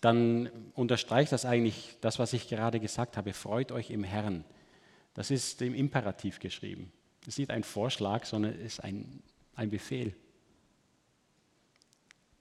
dann 0.00 0.48
unterstreicht 0.74 1.32
das 1.32 1.44
eigentlich 1.44 1.96
das, 2.00 2.18
was 2.18 2.32
ich 2.32 2.48
gerade 2.48 2.80
gesagt 2.80 3.16
habe. 3.16 3.32
Freut 3.32 3.72
euch 3.72 3.90
im 3.90 4.04
Herrn. 4.04 4.44
Das 5.14 5.30
ist 5.30 5.60
im 5.62 5.74
Imperativ 5.74 6.38
geschrieben. 6.38 6.92
Es 7.22 7.28
ist 7.28 7.38
nicht 7.38 7.50
ein 7.50 7.64
Vorschlag, 7.64 8.24
sondern 8.24 8.54
es 8.54 8.74
ist 8.74 8.84
ein, 8.84 9.22
ein 9.54 9.70
Befehl. 9.70 10.14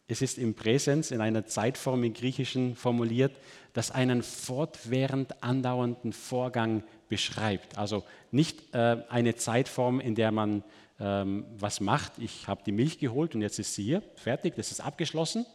Es 0.07 0.21
ist 0.21 0.37
im 0.37 0.53
Präsens, 0.53 1.09
in 1.09 1.19
einer 1.19 1.47
Zeitform 1.47 2.03
im 2.03 2.13
Griechischen 2.13 2.75
formuliert, 2.75 3.31
das 3.73 3.89
einen 3.89 4.21
fortwährend 4.21 5.43
andauernden 5.43 6.13
Vorgang 6.13 6.83
beschreibt. 7.09 7.77
Also 7.77 8.03
nicht 8.31 8.73
äh, 8.73 8.97
eine 9.09 9.35
Zeitform, 9.35 9.99
in 9.99 10.13
der 10.13 10.31
man 10.31 10.63
ähm, 10.99 11.45
was 11.57 11.81
macht. 11.81 12.13
Ich 12.19 12.47
habe 12.47 12.61
die 12.65 12.71
Milch 12.71 12.99
geholt 12.99 13.33
und 13.33 13.41
jetzt 13.41 13.57
ist 13.57 13.73
sie 13.73 13.83
hier, 13.83 14.03
fertig, 14.15 14.55
das 14.55 14.71
ist 14.71 14.79
abgeschlossen. 14.79 15.45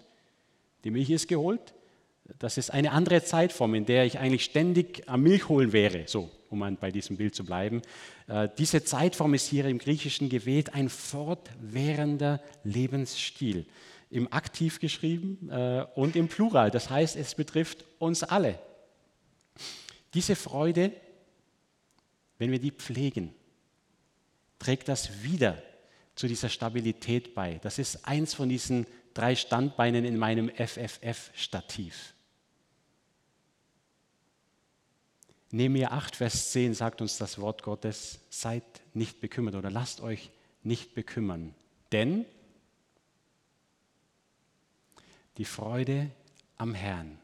Die 0.82 0.90
Milch 0.90 1.10
ist 1.10 1.28
geholt. 1.28 1.74
Das 2.38 2.58
ist 2.58 2.70
eine 2.70 2.92
andere 2.92 3.22
Zeitform, 3.22 3.74
in 3.74 3.86
der 3.86 4.04
ich 4.04 4.18
eigentlich 4.18 4.44
ständig 4.44 5.08
am 5.08 5.22
Milch 5.22 5.48
holen 5.48 5.72
wäre, 5.72 6.04
so, 6.06 6.28
um 6.48 6.76
bei 6.80 6.90
diesem 6.90 7.16
Bild 7.16 7.34
zu 7.34 7.44
bleiben. 7.44 7.82
Äh, 8.26 8.48
diese 8.58 8.82
Zeitform 8.82 9.32
ist 9.34 9.46
hier 9.46 9.66
im 9.66 9.78
Griechischen 9.78 10.28
gewählt, 10.28 10.74
ein 10.74 10.88
fortwährender 10.88 12.40
Lebensstil 12.64 13.66
im 14.10 14.32
Aktiv 14.32 14.80
geschrieben 14.80 15.48
äh, 15.50 15.86
und 15.94 16.16
im 16.16 16.28
Plural. 16.28 16.70
Das 16.70 16.90
heißt, 16.90 17.16
es 17.16 17.34
betrifft 17.34 17.84
uns 17.98 18.22
alle. 18.22 18.58
Diese 20.14 20.34
Freude, 20.34 20.92
wenn 22.38 22.50
wir 22.50 22.58
die 22.58 22.72
pflegen, 22.72 23.32
trägt 24.58 24.88
das 24.88 25.22
wieder 25.22 25.62
zu 26.16 26.26
dieser 26.26 26.48
Stabilität 26.48 27.34
bei. 27.34 27.60
Das 27.62 27.78
ist 27.78 28.06
eins 28.06 28.34
von 28.34 28.48
diesen 28.48 28.86
drei 29.14 29.36
Standbeinen 29.36 30.04
in 30.04 30.18
meinem 30.18 30.50
FFF-Stativ. 30.50 32.14
Nehemiah 35.52 35.90
8, 35.90 36.16
Vers 36.16 36.52
10 36.52 36.74
sagt 36.74 37.00
uns 37.00 37.18
das 37.18 37.40
Wort 37.40 37.62
Gottes, 37.62 38.20
seid 38.28 38.62
nicht 38.94 39.20
bekümmert 39.20 39.54
oder 39.54 39.70
lasst 39.70 40.00
euch 40.00 40.30
nicht 40.62 40.94
bekümmern, 40.94 41.54
denn 41.90 42.24
die 45.40 45.46
Freude 45.46 46.10
am 46.58 46.74
Herrn 46.74 47.18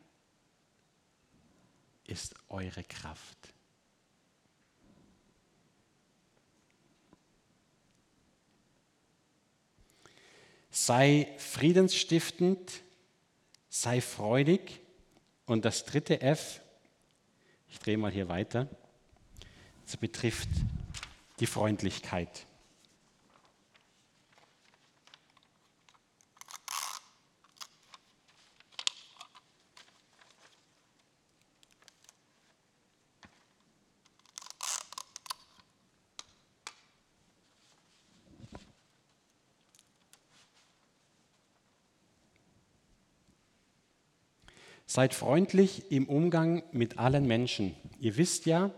ist 2.06 2.34
eure 2.48 2.82
Kraft. 2.82 3.36
Sei 10.70 11.28
friedensstiftend, 11.36 12.80
sei 13.68 14.00
freudig. 14.00 14.80
Und 15.44 15.66
das 15.66 15.84
dritte 15.84 16.22
F, 16.22 16.62
ich 17.68 17.78
drehe 17.80 17.98
mal 17.98 18.10
hier 18.10 18.30
weiter, 18.30 18.66
das 19.84 19.98
betrifft 19.98 20.48
die 21.38 21.46
Freundlichkeit. 21.46 22.46
Seid 44.86 45.14
freundlich 45.14 45.90
im 45.90 46.08
Umgang 46.08 46.62
mit 46.72 46.98
allen 46.98 47.26
Menschen. 47.26 47.74
Ihr 47.98 48.16
wisst 48.16 48.46
ja, 48.46 48.70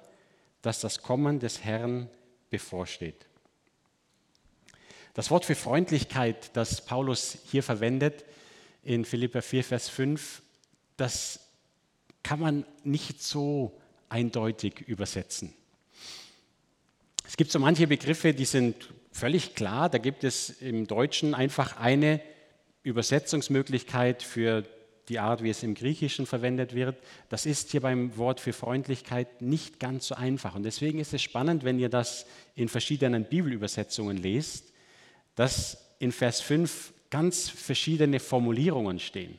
dass 0.63 0.81
das 0.81 1.03
Kommen 1.03 1.39
des 1.39 1.65
Herrn 1.65 2.09
bevorsteht. 2.51 3.27
Das 5.13 5.31
Wort 5.31 5.45
für 5.45 5.55
Freundlichkeit, 5.55 6.57
das 6.57 6.85
Paulus 6.85 7.39
hier 7.51 7.63
verwendet 7.63 8.25
in 8.83 9.05
Philippa 9.05 9.43
4, 9.43 9.65
Vers 9.65 9.89
5, 9.89 10.43
das 10.97 11.41
kann 12.23 12.41
man 12.41 12.65
nicht 12.85 13.23
so 13.23 13.79
eindeutig 14.09 14.81
übersetzen. 14.81 15.53
Es 17.27 17.37
gibt 17.37 17.53
so 17.53 17.59
manche 17.59 17.87
Begriffe, 17.87 18.33
die 18.33 18.47
sind 18.47 18.89
völlig 19.13 19.55
klar. 19.55 19.91
Da 19.91 19.99
gibt 19.99 20.25
es 20.25 20.49
im 20.49 20.87
Deutschen 20.87 21.35
einfach 21.35 21.77
eine 21.77 22.23
Übersetzungsmöglichkeit 22.83 24.23
für 24.23 24.65
die 25.09 25.19
Art, 25.19 25.43
wie 25.43 25.51
es 25.51 25.63
im 25.63 25.75
Griechischen 25.75 26.27
verwendet 26.27 26.75
wird, 26.75 26.97
das 27.29 27.47
ist 27.47 27.71
hier 27.71 27.81
beim 27.81 28.17
Wort 28.17 28.41
für 28.41 28.53
Freundlichkeit 28.53 29.41
nicht 29.41 29.81
ganz 29.81 30.09
so 30.09 30.15
einfach. 30.15 30.55
Und 30.55 30.65
deswegen 30.65 30.99
ist 30.99 31.15
es 31.15 31.23
spannend, 31.23 31.65
wenn 31.65 31.79
ihr 31.79 31.89
das 31.89 32.27
in 32.55 32.69
verschiedenen 32.69 33.25
Bibelübersetzungen 33.25 34.17
lest, 34.17 34.73
dass 35.35 35.79
in 35.99 36.13
Vers 36.13 36.41
5 36.41 36.93
ganz 37.11 37.49
verschiedene 37.49 38.21
Formulierungen 38.21 38.99
stehen 38.99 39.39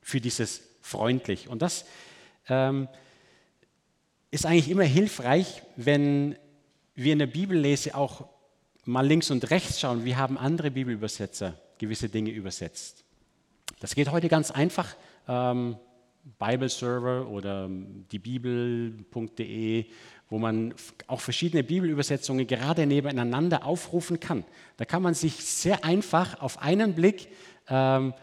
für 0.00 0.20
dieses 0.20 0.62
freundlich. 0.80 1.48
Und 1.48 1.62
das 1.62 1.84
ähm, 2.48 2.88
ist 4.30 4.46
eigentlich 4.46 4.70
immer 4.70 4.84
hilfreich, 4.84 5.62
wenn 5.76 6.36
wir 6.94 7.12
in 7.12 7.18
der 7.18 7.26
Bibellese 7.26 7.94
auch 7.94 8.28
mal 8.84 9.06
links 9.06 9.30
und 9.30 9.50
rechts 9.50 9.80
schauen, 9.80 10.04
wie 10.04 10.16
haben 10.16 10.38
andere 10.38 10.70
Bibelübersetzer 10.70 11.58
gewisse 11.78 12.08
Dinge 12.08 12.30
übersetzt. 12.30 13.01
Das 13.82 13.96
geht 13.96 14.12
heute 14.12 14.28
ganz 14.28 14.52
einfach. 14.52 14.94
Ähm, 15.26 15.76
Bibleserver 16.38 17.26
oder 17.26 17.68
die 17.68 18.20
Bibel.de, 18.20 19.86
wo 20.30 20.38
man 20.38 20.72
auch 21.08 21.20
verschiedene 21.20 21.64
Bibelübersetzungen 21.64 22.46
gerade 22.46 22.86
nebeneinander 22.86 23.66
aufrufen 23.66 24.20
kann. 24.20 24.44
Da 24.76 24.84
kann 24.84 25.02
man 25.02 25.14
sich 25.14 25.34
sehr 25.34 25.84
einfach 25.84 26.40
auf 26.40 26.62
einen 26.62 26.94
Blick 26.94 27.26
ähm, 27.68 28.14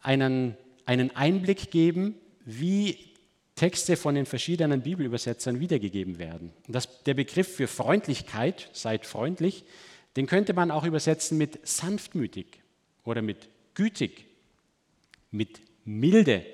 einen, 0.00 0.56
einen 0.86 1.16
Einblick 1.16 1.72
geben, 1.72 2.14
wie 2.44 2.96
Texte 3.56 3.96
von 3.96 4.14
den 4.14 4.26
verschiedenen 4.26 4.82
Bibelübersetzern 4.82 5.58
wiedergegeben 5.58 6.20
werden. 6.20 6.52
Das, 6.68 7.02
der 7.02 7.14
Begriff 7.14 7.56
für 7.56 7.66
Freundlichkeit, 7.66 8.70
seid 8.74 9.06
freundlich, 9.06 9.64
den 10.16 10.28
könnte 10.28 10.54
man 10.54 10.70
auch 10.70 10.84
übersetzen 10.84 11.36
mit 11.36 11.66
sanftmütig 11.66 12.62
oder 13.02 13.22
mit 13.22 13.48
gütig, 13.74 14.29
mit 15.30 15.60
milde. 15.84 16.44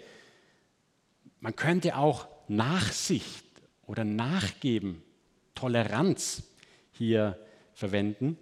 Man 1.40 1.56
könnte 1.56 1.96
auch 1.96 2.28
Nachsicht 2.48 3.44
oder 3.86 4.04
Nachgeben, 4.04 5.02
Toleranz 5.54 6.42
hier 6.92 7.38
verwenden. 7.74 8.38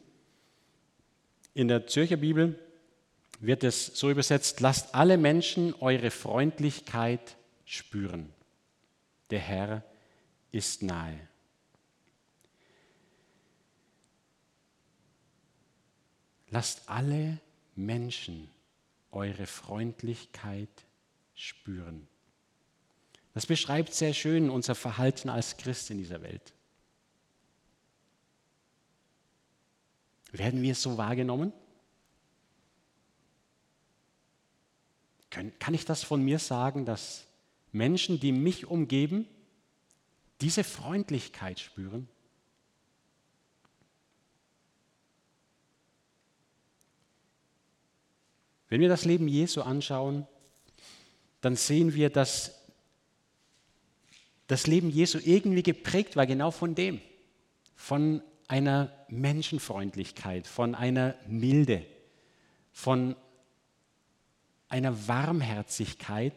In 1.55 1.69
der 1.69 1.87
Zürcher 1.87 2.17
Bibel 2.17 2.59
wird 3.41 3.65
es 3.65 3.87
so 3.87 4.11
übersetzt, 4.11 4.61
lasst 4.61 4.95
alle 4.95 5.19
Menschen 5.19 5.75
eure 5.75 6.11
Freundlichkeit 6.11 7.37
spüren. 7.65 8.33
Der 9.31 9.41
Herr 9.41 9.85
ist 10.51 10.83
nahe. 10.83 11.19
Lasst 16.51 16.89
alle 16.89 17.39
Menschen 17.75 18.49
eure 19.15 19.47
Freundlichkeit 19.47 20.87
spüren. 21.35 22.07
Das 23.33 23.47
beschreibt 23.47 23.93
sehr 23.93 24.15
schön 24.15 24.51
unser 24.51 24.75
Verhalten 24.75 25.29
als 25.29 25.57
Christ 25.57 25.91
in 25.91 25.99
dieser 25.99 26.23
Welt. 26.23 26.53
Werden 30.31 30.63
wir 30.63 30.75
so 30.75 30.99
wahrgenommen? 30.99 31.53
Kann 35.31 35.75
ich 35.75 35.85
das 35.85 36.05
von 36.05 36.23
mir 36.23 36.39
sagen, 36.39 36.85
dass 36.85 37.27
Menschen, 37.73 38.21
die 38.21 38.31
mich 38.31 38.67
umgeben, 38.67 39.27
diese 40.41 40.63
Freundlichkeit 40.63 41.59
spüren? 41.59 42.09
Wenn 48.69 48.81
wir 48.81 48.89
das 48.89 49.05
Leben 49.05 49.29
Jesu 49.29 49.61
anschauen, 49.63 50.27
dann 51.41 51.57
sehen 51.57 51.95
wir, 51.95 52.11
dass 52.11 52.63
das 54.47 54.67
Leben 54.67 54.91
Jesu 54.91 55.19
irgendwie 55.23 55.63
geprägt 55.63 56.17
war, 56.17 56.27
genau 56.27 56.51
von 56.51 56.75
dem, 56.75 57.01
von 57.77 58.23
einer 58.49 58.93
Menschenfreundlichkeit, 59.09 60.47
von 60.47 60.75
einer 60.75 61.15
Milde, 61.27 61.85
von 62.73 63.17
einer 64.69 65.09
Warmherzigkeit, 65.09 66.35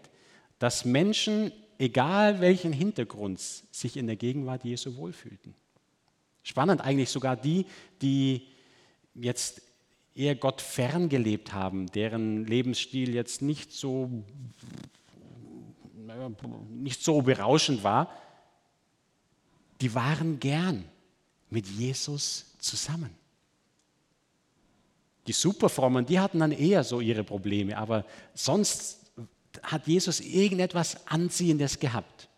dass 0.60 0.86
Menschen, 0.86 1.52
egal 1.78 2.40
welchen 2.40 2.72
Hintergrund, 2.74 3.40
sich 3.40 3.98
in 3.98 4.08
der 4.08 4.16
Gegenwart 4.16 4.64
Jesu 4.64 4.96
wohlfühlten. 4.96 5.54
Spannend 6.44 6.82
eigentlich 6.82 7.10
sogar 7.10 7.36
die, 7.36 7.66
die 8.02 8.48
jetzt 9.16 9.62
eher 10.18 10.36
Gott 10.36 10.62
fern 10.62 11.10
gelebt 11.10 11.54
haben, 11.54 11.88
deren 11.88 12.46
Lebensstil 12.46 13.14
jetzt 13.14 13.42
nicht 13.42 13.72
so 13.72 14.24
nicht 16.70 17.04
so 17.04 17.22
berauschend 17.22 17.84
war, 17.84 18.12
die 19.82 19.94
waren 19.94 20.40
gern 20.40 20.86
mit 21.50 21.68
Jesus 21.68 22.56
zusammen. 22.60 23.12
Die 25.28 25.34
Superfrommen, 25.34 26.06
die 26.06 26.20
hatten 26.20 26.40
dann 26.40 26.52
eher 26.52 26.84
so 26.84 27.02
ihre 27.02 27.24
Probleme, 27.24 27.78
aber 27.78 28.06
sonst 28.34 29.12
hat 29.62 29.86
Jesus 29.86 30.22
irgendetwas 30.22 31.06
Anziehendes 31.08 31.80
gehabt. 31.80 32.30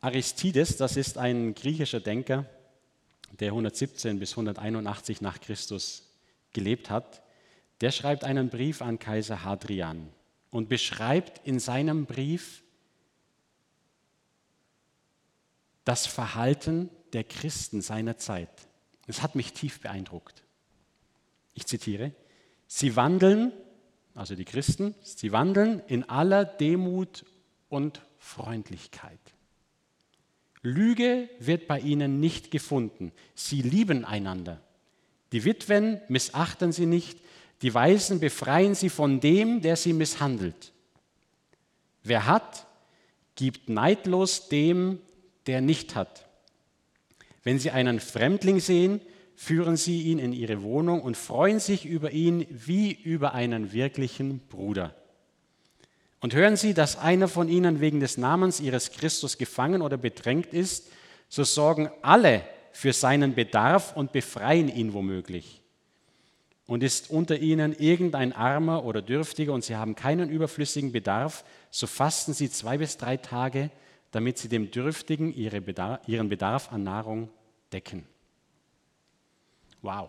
Aristides, 0.00 0.76
das 0.76 0.96
ist 0.96 1.18
ein 1.18 1.54
griechischer 1.54 2.00
Denker, 2.00 2.46
der 3.40 3.48
117 3.48 4.18
bis 4.18 4.32
181 4.32 5.20
nach 5.20 5.40
Christus 5.40 6.08
gelebt 6.52 6.90
hat, 6.90 7.22
der 7.80 7.90
schreibt 7.90 8.24
einen 8.24 8.48
Brief 8.48 8.80
an 8.82 8.98
Kaiser 8.98 9.44
Hadrian 9.44 10.08
und 10.50 10.68
beschreibt 10.68 11.46
in 11.46 11.58
seinem 11.58 12.06
Brief 12.06 12.62
das 15.84 16.06
Verhalten 16.06 16.90
der 17.12 17.24
Christen 17.24 17.82
seiner 17.82 18.16
Zeit. 18.16 18.48
Das 19.06 19.22
hat 19.22 19.34
mich 19.34 19.52
tief 19.52 19.80
beeindruckt. 19.80 20.42
Ich 21.54 21.66
zitiere, 21.66 22.12
sie 22.66 22.96
wandeln, 22.96 23.52
also 24.14 24.34
die 24.34 24.44
Christen, 24.44 24.94
sie 25.02 25.32
wandeln 25.32 25.82
in 25.86 26.08
aller 26.08 26.44
Demut 26.44 27.24
und 27.68 28.00
Freundlichkeit. 28.18 29.33
Lüge 30.64 31.28
wird 31.38 31.68
bei 31.68 31.78
ihnen 31.78 32.18
nicht 32.18 32.50
gefunden. 32.50 33.12
Sie 33.34 33.62
lieben 33.62 34.04
einander. 34.04 34.60
Die 35.32 35.44
Witwen 35.44 36.00
missachten 36.08 36.72
sie 36.72 36.86
nicht, 36.86 37.20
die 37.62 37.72
Weisen 37.72 38.18
befreien 38.18 38.74
sie 38.74 38.88
von 38.88 39.20
dem, 39.20 39.60
der 39.60 39.76
sie 39.76 39.92
misshandelt. 39.92 40.72
Wer 42.02 42.26
hat, 42.26 42.66
gibt 43.36 43.68
neidlos 43.68 44.48
dem, 44.48 45.00
der 45.46 45.60
nicht 45.60 45.94
hat. 45.94 46.26
Wenn 47.42 47.58
sie 47.58 47.70
einen 47.70 48.00
Fremdling 48.00 48.58
sehen, 48.58 49.00
führen 49.36 49.76
sie 49.76 50.02
ihn 50.02 50.18
in 50.18 50.32
ihre 50.32 50.62
Wohnung 50.62 51.02
und 51.02 51.16
freuen 51.16 51.60
sich 51.60 51.84
über 51.84 52.12
ihn 52.12 52.46
wie 52.48 52.92
über 52.92 53.34
einen 53.34 53.72
wirklichen 53.72 54.40
Bruder. 54.48 54.94
Und 56.24 56.32
hören 56.32 56.56
Sie, 56.56 56.72
dass 56.72 56.96
einer 56.96 57.28
von 57.28 57.50
ihnen 57.50 57.80
wegen 57.80 58.00
des 58.00 58.16
Namens 58.16 58.58
ihres 58.58 58.92
Christus 58.92 59.36
gefangen 59.36 59.82
oder 59.82 59.98
bedrängt 59.98 60.54
ist, 60.54 60.90
so 61.28 61.44
sorgen 61.44 61.90
alle 62.00 62.42
für 62.72 62.94
seinen 62.94 63.34
Bedarf 63.34 63.94
und 63.94 64.10
befreien 64.10 64.74
ihn 64.74 64.94
womöglich 64.94 65.60
und 66.66 66.82
ist 66.82 67.10
unter 67.10 67.36
ihnen 67.36 67.74
irgendein 67.74 68.32
Armer 68.32 68.86
oder 68.86 69.02
Dürftiger 69.02 69.52
und 69.52 69.64
sie 69.64 69.76
haben 69.76 69.96
keinen 69.96 70.30
überflüssigen 70.30 70.92
Bedarf, 70.92 71.44
so 71.70 71.86
fasten 71.86 72.32
sie 72.32 72.48
zwei 72.48 72.78
bis 72.78 72.96
drei 72.96 73.18
Tage, 73.18 73.70
damit 74.10 74.38
sie 74.38 74.48
dem 74.48 74.70
Dürftigen 74.70 75.30
ihre 75.30 75.60
Bedarf, 75.60 76.08
ihren 76.08 76.30
Bedarf 76.30 76.72
an 76.72 76.84
Nahrung 76.84 77.28
decken. 77.70 78.06
Wow. 79.82 80.08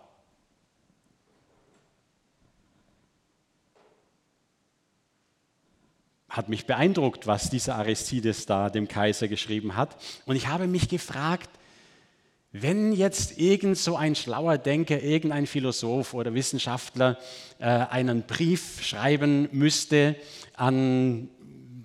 Hat 6.36 6.50
mich 6.50 6.66
beeindruckt, 6.66 7.28
was 7.28 7.50
dieser 7.50 7.76
Aristides 7.76 8.46
da 8.46 8.70
dem 8.70 8.90
Kaiser 8.90 9.30
geschrieben 9.30 9.78
hat. 9.78 9.96
Und 10.26 10.36
ich 10.36 10.48
habe 10.48 10.68
mich 10.68 10.90
gefragt, 10.90 11.50
wenn 12.52 12.92
jetzt 12.92 13.38
irgend 13.38 13.78
so 13.78 13.96
ein 13.96 14.16
schlauer 14.16 14.58
Denker, 14.58 15.02
irgendein 15.02 15.48
Philosoph 15.48 16.14
oder 16.14 16.34
Wissenschaftler 16.34 17.18
äh, 17.60 17.66
einen 17.66 18.24
Brief 18.24 18.82
schreiben 18.82 19.48
müsste 19.54 20.18
an 20.56 21.30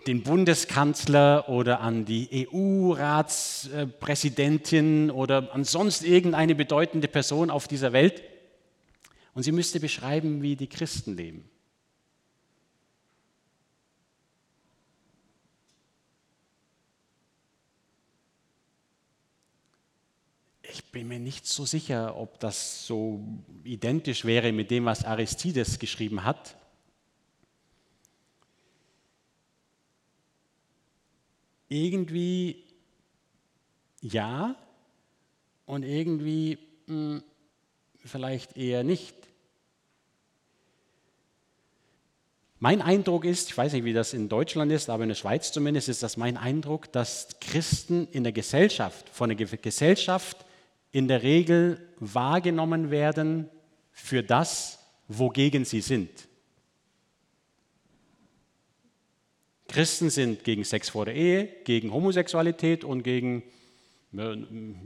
den 0.08 0.24
Bundeskanzler 0.24 1.48
oder 1.48 1.78
an 1.80 2.04
die 2.04 2.48
EU-Ratspräsidentin 2.52 5.12
oder 5.12 5.54
an 5.54 5.62
sonst 5.62 6.02
irgendeine 6.02 6.56
bedeutende 6.56 7.06
Person 7.06 7.50
auf 7.50 7.68
dieser 7.68 7.92
Welt 7.92 8.24
und 9.34 9.44
sie 9.44 9.52
müsste 9.52 9.78
beschreiben, 9.78 10.42
wie 10.42 10.56
die 10.56 10.68
Christen 10.68 11.16
leben. 11.16 11.48
Bin 20.92 21.08
mir 21.08 21.20
nicht 21.20 21.46
so 21.46 21.64
sicher, 21.64 22.16
ob 22.16 22.40
das 22.40 22.86
so 22.86 23.20
identisch 23.64 24.24
wäre 24.24 24.52
mit 24.52 24.70
dem, 24.70 24.84
was 24.84 25.04
Aristides 25.04 25.78
geschrieben 25.78 26.24
hat. 26.24 26.56
Irgendwie 31.68 32.64
ja 34.00 34.56
und 35.66 35.84
irgendwie 35.84 36.58
mh, 36.86 36.94
hm, 36.94 37.22
vielleicht 38.04 38.56
eher 38.56 38.82
nicht. 38.82 39.14
Mein 42.58 42.82
Eindruck 42.82 43.24
ist, 43.24 43.50
ich 43.50 43.56
weiß 43.56 43.72
nicht, 43.72 43.84
wie 43.84 43.92
das 43.92 44.12
in 44.12 44.28
Deutschland 44.28 44.70
ist, 44.70 44.90
aber 44.90 45.04
in 45.04 45.08
der 45.08 45.16
Schweiz 45.16 45.52
zumindest 45.52 45.88
ist 45.88 46.02
das 46.02 46.16
mein 46.16 46.36
Eindruck, 46.36 46.92
dass 46.92 47.28
Christen 47.40 48.06
in 48.10 48.22
der 48.22 48.32
Gesellschaft, 48.32 49.08
von 49.08 49.34
der 49.34 49.46
Gesellschaft 49.46 50.44
in 50.92 51.08
der 51.08 51.22
Regel 51.22 51.88
wahrgenommen 51.98 52.90
werden 52.90 53.48
für 53.92 54.22
das, 54.22 54.78
wogegen 55.08 55.64
sie 55.64 55.80
sind. 55.80 56.10
Christen 59.68 60.10
sind 60.10 60.42
gegen 60.42 60.64
Sex 60.64 60.88
vor 60.88 61.04
der 61.04 61.14
Ehe, 61.14 61.46
gegen 61.64 61.92
Homosexualität 61.92 62.82
und 62.82 63.04
gegen 63.04 63.44
äh, 64.16 64.36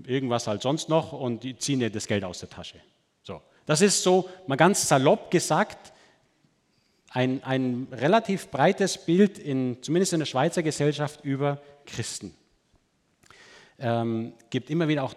irgendwas 0.06 0.46
halt 0.46 0.62
sonst 0.62 0.88
noch 0.88 1.12
und 1.12 1.42
die 1.42 1.56
ziehen 1.56 1.80
dir 1.80 1.90
das 1.90 2.06
Geld 2.06 2.24
aus 2.24 2.40
der 2.40 2.50
Tasche. 2.50 2.80
So. 3.22 3.40
Das 3.64 3.80
ist 3.80 4.02
so 4.02 4.28
mal 4.46 4.56
ganz 4.56 4.86
salopp 4.86 5.30
gesagt 5.30 5.94
ein, 7.14 7.42
ein 7.44 7.86
relativ 7.92 8.48
breites 8.48 8.98
Bild, 8.98 9.38
in, 9.38 9.82
zumindest 9.82 10.12
in 10.12 10.18
der 10.18 10.26
Schweizer 10.26 10.62
Gesellschaft, 10.62 11.24
über 11.24 11.62
Christen. 11.86 12.34
Ähm, 13.78 14.34
gibt 14.50 14.68
immer 14.68 14.88
wieder 14.88 15.04
auch 15.04 15.14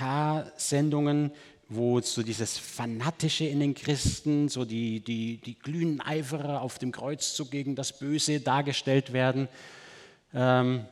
Dokumentarsendungen, 0.00 1.32
wo 1.68 2.00
so 2.00 2.22
dieses 2.22 2.58
Fanatische 2.58 3.44
in 3.44 3.60
den 3.60 3.74
Christen, 3.74 4.48
so 4.48 4.64
die, 4.64 5.00
die, 5.00 5.36
die 5.38 5.58
glühenden 5.58 6.00
Eiferer 6.00 6.62
auf 6.62 6.78
dem 6.78 6.90
Kreuzzug 6.90 7.50
gegen 7.50 7.76
das 7.76 7.98
Böse 7.98 8.40
dargestellt 8.40 9.12
werden. 9.12 9.48
Ähm, 10.34 10.86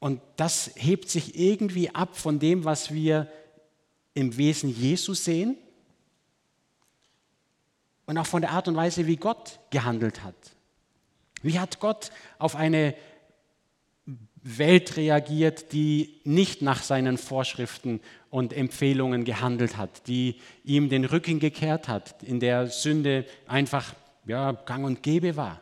und 0.00 0.20
das 0.36 0.72
hebt 0.74 1.08
sich 1.08 1.38
irgendwie 1.38 1.90
ab 1.90 2.16
von 2.16 2.40
dem, 2.40 2.64
was 2.64 2.92
wir 2.92 3.30
im 4.14 4.36
Wesen 4.36 4.70
Jesu 4.70 5.14
sehen 5.14 5.56
und 8.06 8.18
auch 8.18 8.26
von 8.26 8.42
der 8.42 8.50
Art 8.50 8.66
und 8.66 8.74
Weise, 8.74 9.06
wie 9.06 9.16
Gott 9.16 9.60
gehandelt 9.70 10.24
hat. 10.24 10.34
Wie 11.42 11.60
hat 11.60 11.78
Gott 11.78 12.10
auf 12.38 12.56
eine 12.56 12.94
Welt 14.42 14.96
reagiert, 14.96 15.72
die 15.72 16.20
nicht 16.24 16.62
nach 16.62 16.82
seinen 16.82 17.16
Vorschriften 17.16 18.00
und 18.30 18.52
Empfehlungen 18.52 19.24
gehandelt 19.24 19.76
hat, 19.76 20.08
die 20.08 20.36
ihm 20.64 20.88
den 20.88 21.04
Rücken 21.04 21.38
gekehrt 21.38 21.86
hat, 21.86 22.22
in 22.22 22.40
der 22.40 22.66
Sünde 22.68 23.24
einfach 23.46 23.94
ja, 24.26 24.52
gang 24.52 24.84
und 24.84 25.02
gäbe 25.02 25.36
war. 25.36 25.60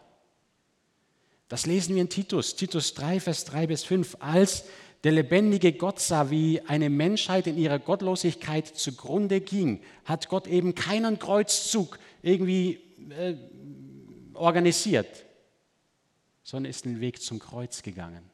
Das 1.48 1.66
lesen 1.66 1.94
wir 1.94 2.02
in 2.02 2.08
Titus, 2.08 2.56
Titus 2.56 2.94
3, 2.94 3.20
Vers 3.20 3.44
3 3.44 3.66
bis 3.66 3.84
5. 3.84 4.16
Als 4.20 4.64
der 5.02 5.12
lebendige 5.12 5.72
Gott 5.72 5.98
sah, 5.98 6.30
wie 6.30 6.60
eine 6.62 6.90
Menschheit 6.90 7.46
in 7.46 7.58
ihrer 7.58 7.78
Gottlosigkeit 7.78 8.66
zugrunde 8.66 9.40
ging, 9.40 9.80
hat 10.04 10.28
Gott 10.28 10.46
eben 10.46 10.74
keinen 10.74 11.18
Kreuzzug 11.18 11.98
irgendwie 12.22 12.78
äh, 13.10 13.34
organisiert, 14.34 15.26
sondern 16.44 16.70
ist 16.70 16.84
den 16.84 17.00
Weg 17.00 17.20
zum 17.20 17.38
Kreuz 17.38 17.82
gegangen. 17.82 18.29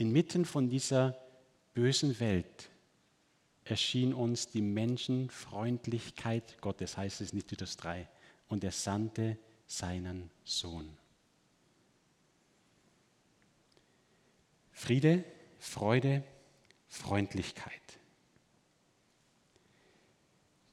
Inmitten 0.00 0.46
von 0.46 0.70
dieser 0.70 1.14
bösen 1.74 2.18
Welt 2.20 2.70
erschien 3.64 4.14
uns 4.14 4.48
die 4.48 4.62
Menschenfreundlichkeit 4.62 6.56
Gottes, 6.62 6.96
heißt 6.96 7.20
es 7.20 7.34
in 7.34 7.46
Titus 7.46 7.76
3, 7.76 8.08
und 8.48 8.64
er 8.64 8.70
sandte 8.70 9.36
seinen 9.66 10.30
Sohn. 10.42 10.96
Friede, 14.72 15.22
Freude, 15.58 16.24
Freundlichkeit. 16.88 17.98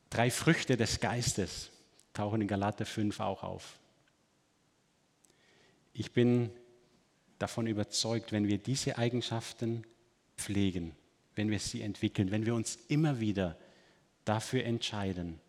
Drei 0.09 0.31
Früchte 0.31 0.77
des 0.77 1.01
Geistes 1.01 1.69
tauchen 2.13 2.39
in 2.39 2.47
Galater 2.47 2.85
5 2.85 3.19
auch 3.19 3.43
auf. 3.43 3.77
Ich 5.91 6.13
bin 6.13 6.49
davon 7.39 7.67
überzeugt, 7.67 8.32
wenn 8.32 8.47
wir 8.47 8.58
diese 8.58 8.97
Eigenschaften 8.97 9.84
pflegen, 10.38 10.95
wenn 11.36 11.50
wir 11.50 11.60
sie 11.60 11.82
entwickeln, 11.82 12.32
wenn 12.32 12.45
wir 12.45 12.56
uns 12.56 12.78
immer 12.88 13.19
wieder 13.19 13.58
dafür 14.26 14.63
entscheiden, 14.63 15.39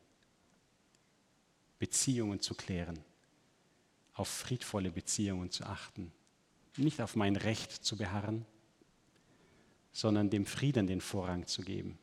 Beziehungen 1.78 2.40
zu 2.40 2.54
klären, 2.54 2.98
auf 4.14 4.28
friedvolle 4.28 4.90
Beziehungen 4.90 5.50
zu 5.50 5.64
achten, 5.64 6.12
nicht 6.76 7.00
auf 7.00 7.16
mein 7.16 7.36
Recht 7.36 7.72
zu 7.72 7.96
beharren, 7.96 8.44
sondern 9.92 10.30
dem 10.30 10.46
Frieden 10.46 10.86
den 10.86 11.00
Vorrang 11.00 11.46
zu 11.46 11.62
geben. 11.62 11.98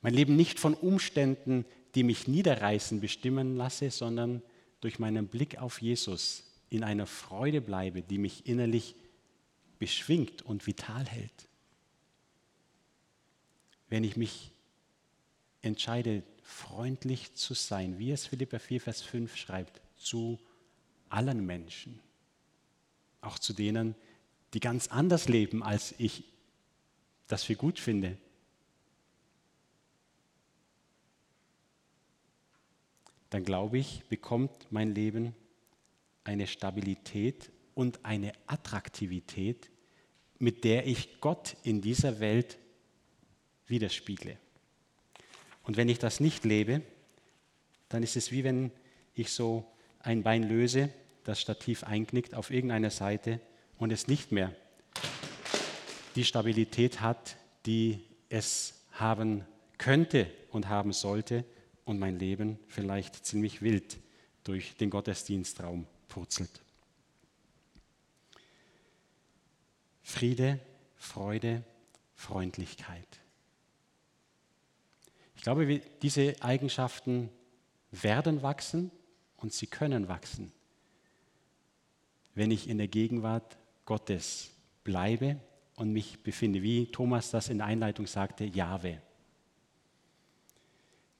Mein 0.00 0.14
Leben 0.14 0.36
nicht 0.36 0.60
von 0.60 0.74
Umständen, 0.74 1.64
die 1.94 2.02
mich 2.02 2.28
niederreißen, 2.28 3.00
bestimmen 3.00 3.56
lasse, 3.56 3.90
sondern 3.90 4.42
durch 4.80 4.98
meinen 4.98 5.28
Blick 5.28 5.58
auf 5.58 5.80
Jesus 5.80 6.53
in 6.74 6.84
einer 6.84 7.06
Freude 7.06 7.60
bleibe, 7.60 8.02
die 8.02 8.18
mich 8.18 8.46
innerlich 8.46 8.94
beschwingt 9.78 10.42
und 10.42 10.66
vital 10.66 11.06
hält. 11.06 11.48
Wenn 13.88 14.04
ich 14.04 14.16
mich 14.16 14.52
entscheide, 15.62 16.22
freundlich 16.42 17.34
zu 17.34 17.54
sein, 17.54 17.98
wie 17.98 18.10
es 18.10 18.26
Philippa 18.26 18.58
4, 18.58 18.80
Vers 18.80 19.02
5 19.02 19.36
schreibt, 19.36 19.80
zu 19.96 20.38
allen 21.08 21.44
Menschen 21.44 22.00
auch 23.20 23.38
zu 23.38 23.52
denen, 23.52 23.94
die 24.52 24.60
ganz 24.60 24.88
anders 24.88 25.28
leben, 25.28 25.62
als 25.62 25.94
ich 25.98 26.24
das 27.26 27.42
für 27.44 27.56
gut 27.56 27.78
finde. 27.78 28.18
Dann 33.30 33.44
glaube 33.44 33.78
ich, 33.78 34.04
bekommt 34.08 34.70
mein 34.70 34.94
Leben 34.94 35.34
eine 36.24 36.46
Stabilität 36.46 37.50
und 37.74 38.04
eine 38.04 38.32
Attraktivität, 38.46 39.70
mit 40.38 40.64
der 40.64 40.86
ich 40.86 41.20
Gott 41.20 41.56
in 41.62 41.80
dieser 41.80 42.20
Welt 42.20 42.58
widerspiegle. 43.66 44.38
Und 45.62 45.76
wenn 45.76 45.88
ich 45.88 45.98
das 45.98 46.20
nicht 46.20 46.44
lebe, 46.44 46.82
dann 47.88 48.02
ist 48.02 48.16
es 48.16 48.32
wie 48.32 48.44
wenn 48.44 48.70
ich 49.14 49.30
so 49.30 49.64
ein 50.00 50.22
Bein 50.22 50.42
löse 50.42 50.90
das 51.24 51.40
Stativ 51.40 51.84
einknickt 51.84 52.34
auf 52.34 52.50
irgendeiner 52.50 52.90
Seite 52.90 53.40
und 53.78 53.90
es 53.90 54.08
nicht 54.08 54.30
mehr 54.32 54.54
die 56.16 56.24
Stabilität 56.24 57.00
hat, 57.00 57.36
die 57.66 58.04
es 58.28 58.84
haben 58.92 59.44
könnte 59.78 60.30
und 60.50 60.68
haben 60.68 60.92
sollte 60.92 61.44
und 61.84 61.98
mein 61.98 62.18
Leben 62.18 62.58
vielleicht 62.68 63.24
ziemlich 63.26 63.62
wild 63.62 63.98
durch 64.44 64.76
den 64.76 64.90
Gottesdienstraum 64.90 65.86
purzelt. 66.14 66.62
Friede, 70.02 70.60
Freude, 70.96 71.64
Freundlichkeit. 72.14 73.20
Ich 75.36 75.42
glaube, 75.42 75.80
diese 76.02 76.42
Eigenschaften 76.42 77.30
werden 77.90 78.42
wachsen 78.42 78.90
und 79.36 79.52
sie 79.52 79.66
können 79.66 80.08
wachsen 80.08 80.52
wenn 82.34 82.50
ich 82.50 82.68
in 82.68 82.78
der 82.78 82.88
Gegenwart 82.88 83.56
Gottes 83.84 84.50
bleibe 84.82 85.40
und 85.76 85.92
mich 85.92 86.22
befinde, 86.22 86.62
wie 86.62 86.86
Thomas 86.86 87.30
das 87.30 87.48
in 87.48 87.58
der 87.58 87.66
Einleitung 87.66 88.06
sagte, 88.06 88.44
Jahwe. 88.44 89.00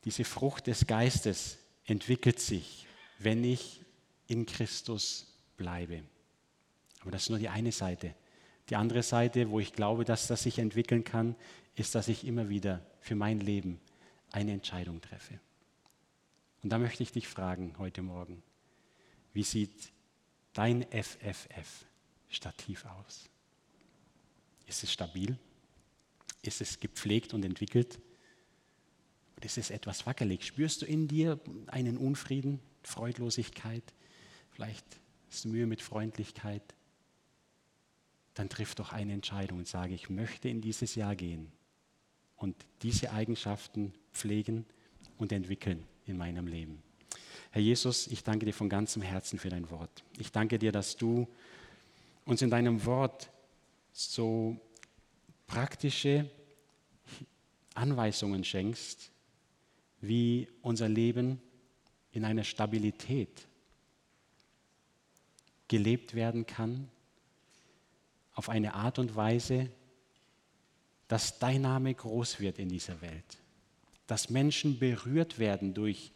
Diese 0.04 0.24
Frucht 0.24 0.66
des 0.66 0.86
Geistes 0.86 1.58
entwickelt 1.86 2.40
sich, 2.40 2.86
wenn 3.18 3.44
ich 3.44 3.80
in 4.26 4.46
Christus 4.46 5.26
bleibe. 5.56 6.02
Aber 7.00 7.10
das 7.10 7.24
ist 7.24 7.30
nur 7.30 7.38
die 7.38 7.48
eine 7.48 7.72
Seite. 7.72 8.14
Die 8.70 8.76
andere 8.76 9.02
Seite, 9.02 9.50
wo 9.50 9.60
ich 9.60 9.72
glaube, 9.72 10.04
dass 10.04 10.26
das 10.26 10.42
sich 10.42 10.58
entwickeln 10.58 11.04
kann, 11.04 11.36
ist, 11.74 11.94
dass 11.94 12.08
ich 12.08 12.26
immer 12.26 12.48
wieder 12.48 12.84
für 13.00 13.14
mein 13.14 13.40
Leben 13.40 13.80
eine 14.30 14.52
Entscheidung 14.52 15.00
treffe. 15.00 15.38
Und 16.62 16.70
da 16.70 16.78
möchte 16.78 17.02
ich 17.02 17.12
dich 17.12 17.28
fragen 17.28 17.74
heute 17.78 18.00
Morgen, 18.02 18.42
wie 19.34 19.42
sieht 19.42 19.92
dein 20.54 20.86
FFF-Stativ 20.90 22.86
aus? 22.86 23.28
Ist 24.66 24.82
es 24.82 24.92
stabil? 24.92 25.38
Ist 26.42 26.60
es 26.60 26.80
gepflegt 26.80 27.34
und 27.34 27.44
entwickelt? 27.44 28.00
Oder 29.36 29.46
ist 29.46 29.58
es 29.58 29.70
etwas 29.70 30.06
wackelig? 30.06 30.44
Spürst 30.46 30.82
du 30.82 30.86
in 30.86 31.08
dir 31.08 31.38
einen 31.66 31.98
Unfrieden, 31.98 32.60
Freudlosigkeit? 32.82 33.93
Vielleicht 34.54 34.86
hast 35.28 35.44
du 35.44 35.48
Mühe 35.48 35.66
mit 35.66 35.82
Freundlichkeit? 35.82 36.62
Dann 38.34 38.48
triff 38.48 38.76
doch 38.76 38.92
eine 38.92 39.12
Entscheidung 39.12 39.58
und 39.58 39.66
sage, 39.66 39.94
ich 39.94 40.08
möchte 40.08 40.48
in 40.48 40.60
dieses 40.60 40.94
Jahr 40.94 41.16
gehen 41.16 41.50
und 42.36 42.56
diese 42.82 43.12
Eigenschaften 43.12 43.92
pflegen 44.12 44.64
und 45.18 45.32
entwickeln 45.32 45.84
in 46.06 46.16
meinem 46.16 46.46
Leben. 46.46 46.82
Herr 47.50 47.62
Jesus, 47.62 48.06
ich 48.06 48.22
danke 48.22 48.46
dir 48.46 48.52
von 48.52 48.68
ganzem 48.68 49.02
Herzen 49.02 49.40
für 49.40 49.48
dein 49.48 49.70
Wort. 49.70 50.04
Ich 50.18 50.30
danke 50.30 50.58
dir, 50.58 50.70
dass 50.70 50.96
du 50.96 51.28
uns 52.24 52.40
in 52.40 52.50
deinem 52.50 52.84
Wort 52.84 53.30
so 53.92 54.56
praktische 55.48 56.30
Anweisungen 57.74 58.44
schenkst, 58.44 59.10
wie 60.00 60.48
unser 60.62 60.88
Leben 60.88 61.40
in 62.12 62.24
einer 62.24 62.44
Stabilität 62.44 63.48
gelebt 65.68 66.14
werden 66.14 66.46
kann, 66.46 66.88
auf 68.34 68.48
eine 68.48 68.74
Art 68.74 68.98
und 68.98 69.16
Weise, 69.16 69.70
dass 71.08 71.38
dein 71.38 71.62
Name 71.62 71.94
groß 71.94 72.40
wird 72.40 72.58
in 72.58 72.68
dieser 72.68 73.00
Welt, 73.00 73.38
dass 74.06 74.30
Menschen 74.30 74.78
berührt 74.78 75.38
werden 75.38 75.74
durch 75.74 76.12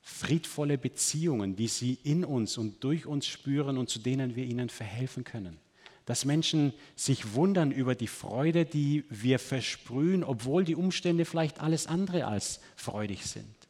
friedvolle 0.00 0.78
Beziehungen, 0.78 1.54
die 1.54 1.68
sie 1.68 1.98
in 2.02 2.24
uns 2.24 2.58
und 2.58 2.82
durch 2.82 3.06
uns 3.06 3.26
spüren 3.26 3.78
und 3.78 3.88
zu 3.88 4.00
denen 4.00 4.34
wir 4.34 4.44
ihnen 4.44 4.68
verhelfen 4.68 5.24
können. 5.24 5.58
Dass 6.06 6.24
Menschen 6.24 6.72
sich 6.96 7.34
wundern 7.34 7.70
über 7.70 7.94
die 7.94 8.08
Freude, 8.08 8.64
die 8.64 9.04
wir 9.08 9.38
versprühen, 9.38 10.24
obwohl 10.24 10.64
die 10.64 10.74
Umstände 10.74 11.24
vielleicht 11.24 11.60
alles 11.60 11.86
andere 11.86 12.26
als 12.26 12.60
freudig 12.74 13.24
sind. 13.24 13.61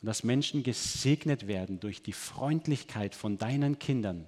Und 0.00 0.06
dass 0.06 0.24
Menschen 0.24 0.62
gesegnet 0.62 1.46
werden 1.46 1.80
durch 1.80 2.02
die 2.02 2.12
Freundlichkeit 2.12 3.14
von 3.14 3.38
deinen 3.38 3.78
Kindern, 3.78 4.26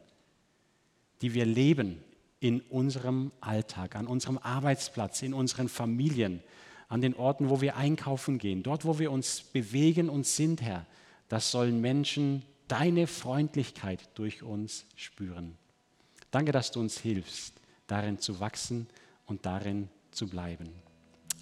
die 1.22 1.34
wir 1.34 1.46
leben 1.46 2.02
in 2.40 2.60
unserem 2.60 3.32
Alltag, 3.40 3.96
an 3.96 4.06
unserem 4.06 4.38
Arbeitsplatz, 4.38 5.22
in 5.22 5.32
unseren 5.32 5.68
Familien, 5.68 6.42
an 6.88 7.00
den 7.00 7.14
Orten, 7.14 7.48
wo 7.48 7.60
wir 7.60 7.76
einkaufen 7.76 8.38
gehen, 8.38 8.62
dort, 8.62 8.84
wo 8.84 8.98
wir 8.98 9.10
uns 9.10 9.40
bewegen 9.40 10.10
und 10.10 10.26
sind, 10.26 10.60
Herr. 10.60 10.86
Das 11.28 11.50
sollen 11.50 11.80
Menschen 11.80 12.42
deine 12.68 13.06
Freundlichkeit 13.06 14.10
durch 14.14 14.42
uns 14.42 14.84
spüren. 14.96 15.56
Danke, 16.30 16.52
dass 16.52 16.70
du 16.70 16.80
uns 16.80 16.98
hilfst, 16.98 17.54
darin 17.86 18.18
zu 18.18 18.40
wachsen 18.40 18.88
und 19.26 19.46
darin 19.46 19.88
zu 20.10 20.28
bleiben. 20.28 20.68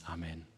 Amen. 0.05 0.50